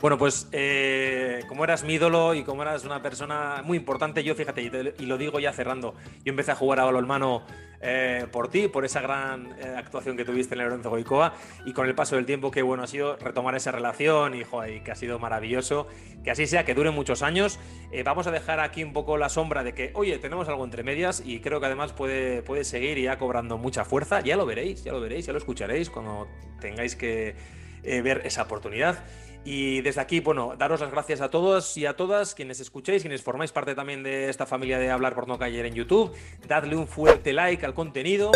Bueno, 0.00 0.16
pues 0.16 0.46
eh, 0.52 1.40
como 1.48 1.64
eras 1.64 1.82
mi 1.82 1.94
ídolo 1.94 2.32
y 2.34 2.44
como 2.44 2.62
eras 2.62 2.84
una 2.84 3.02
persona 3.02 3.62
muy 3.64 3.76
importante, 3.76 4.22
yo 4.22 4.36
fíjate, 4.36 4.62
y, 4.62 5.06
lo 5.06 5.18
digo 5.18 5.40
ya 5.40 5.52
cerrando, 5.52 5.96
yo 6.24 6.30
empecé 6.30 6.52
a 6.52 6.54
jugar 6.54 6.78
a 6.78 6.84
balonmano 6.84 7.42
eh, 7.80 8.28
por 8.30 8.48
ti, 8.48 8.68
por 8.68 8.84
esa 8.84 9.00
gran 9.00 9.56
eh, 9.58 9.74
actuación 9.76 10.16
que 10.16 10.24
tuviste 10.24 10.54
en 10.54 10.60
el 10.60 10.68
Lorenzo 10.68 10.90
Goicoa 10.90 11.34
y 11.66 11.72
con 11.72 11.88
el 11.88 11.96
paso 11.96 12.14
del 12.14 12.26
tiempo 12.26 12.52
qué 12.52 12.62
bueno 12.62 12.84
ha 12.84 12.86
sido 12.86 13.16
retomar 13.16 13.56
esa 13.56 13.72
relación 13.72 14.36
y, 14.36 14.44
que 14.84 14.92
ha 14.92 14.94
sido 14.94 15.18
maravilloso, 15.18 15.88
que 16.22 16.30
así 16.30 16.46
sea, 16.46 16.64
que 16.64 16.74
dure 16.74 16.92
muchos 16.92 17.22
años. 17.22 17.58
vamos 18.04 18.28
a 18.28 18.30
dejar 18.30 18.60
aquí 18.60 18.84
un 18.84 18.92
poco 18.92 19.16
la 19.16 19.28
sombra 19.28 19.64
de 19.64 19.74
que, 19.74 19.90
oye, 19.94 20.16
tenemos 20.18 20.48
algo 20.48 20.64
entre 20.64 20.84
medias 20.84 21.24
y 21.26 21.40
creo 21.40 21.58
que 21.58 21.66
además 21.66 21.92
puede, 21.92 22.42
puede 22.42 22.62
seguir 22.62 22.98
y 22.98 23.02
ya 23.02 23.18
cobrando 23.18 23.58
mucha 23.58 23.84
fuerza, 23.84 24.20
ya 24.20 24.36
lo 24.36 24.46
veréis, 24.46 24.84
ya 24.84 24.92
lo 24.92 25.00
veréis, 25.00 25.26
ya 25.26 25.32
lo 25.32 25.38
escucharéis 25.38 25.90
cuando 25.90 26.28
tengáis 26.60 26.94
que 26.94 27.34
ver 27.82 28.22
esa 28.24 28.42
oportunidad. 28.42 29.04
Y 29.50 29.80
desde 29.80 30.02
aquí, 30.02 30.20
bueno, 30.20 30.56
daros 30.58 30.80
las 30.80 30.90
gracias 30.90 31.22
a 31.22 31.30
todos 31.30 31.74
y 31.78 31.86
a 31.86 31.96
todas 31.96 32.34
quienes 32.34 32.60
escuchéis, 32.60 33.00
quienes 33.00 33.22
formáis 33.22 33.50
parte 33.50 33.74
también 33.74 34.02
de 34.02 34.28
esta 34.28 34.44
familia 34.44 34.78
de 34.78 34.90
Hablar 34.90 35.14
por 35.14 35.26
No 35.26 35.38
Caer 35.38 35.64
en 35.64 35.72
YouTube. 35.72 36.14
Dadle 36.46 36.76
un 36.76 36.86
fuerte 36.86 37.32
like 37.32 37.64
al 37.64 37.72
contenido. 37.72 38.30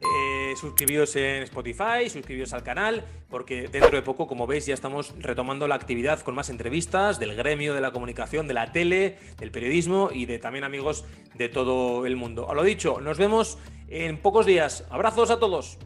Eh, 0.00 0.54
suscribíos 0.56 1.14
en 1.14 1.44
Spotify, 1.44 2.10
suscribíos 2.10 2.52
al 2.52 2.64
canal, 2.64 3.04
porque 3.30 3.68
dentro 3.68 3.92
de 3.92 4.02
poco, 4.02 4.26
como 4.26 4.48
veis, 4.48 4.66
ya 4.66 4.74
estamos 4.74 5.14
retomando 5.20 5.68
la 5.68 5.76
actividad 5.76 6.18
con 6.22 6.34
más 6.34 6.50
entrevistas 6.50 7.20
del 7.20 7.36
gremio 7.36 7.72
de 7.72 7.80
la 7.80 7.92
comunicación, 7.92 8.48
de 8.48 8.54
la 8.54 8.72
tele, 8.72 9.18
del 9.38 9.52
periodismo 9.52 10.10
y 10.12 10.26
de 10.26 10.40
también 10.40 10.64
amigos 10.64 11.04
de 11.34 11.48
todo 11.48 12.06
el 12.06 12.16
mundo. 12.16 12.50
A 12.50 12.54
lo 12.54 12.64
dicho, 12.64 13.00
nos 13.00 13.18
vemos 13.18 13.56
en 13.86 14.18
pocos 14.18 14.46
días. 14.46 14.84
Abrazos 14.90 15.30
a 15.30 15.38
todos. 15.38 15.78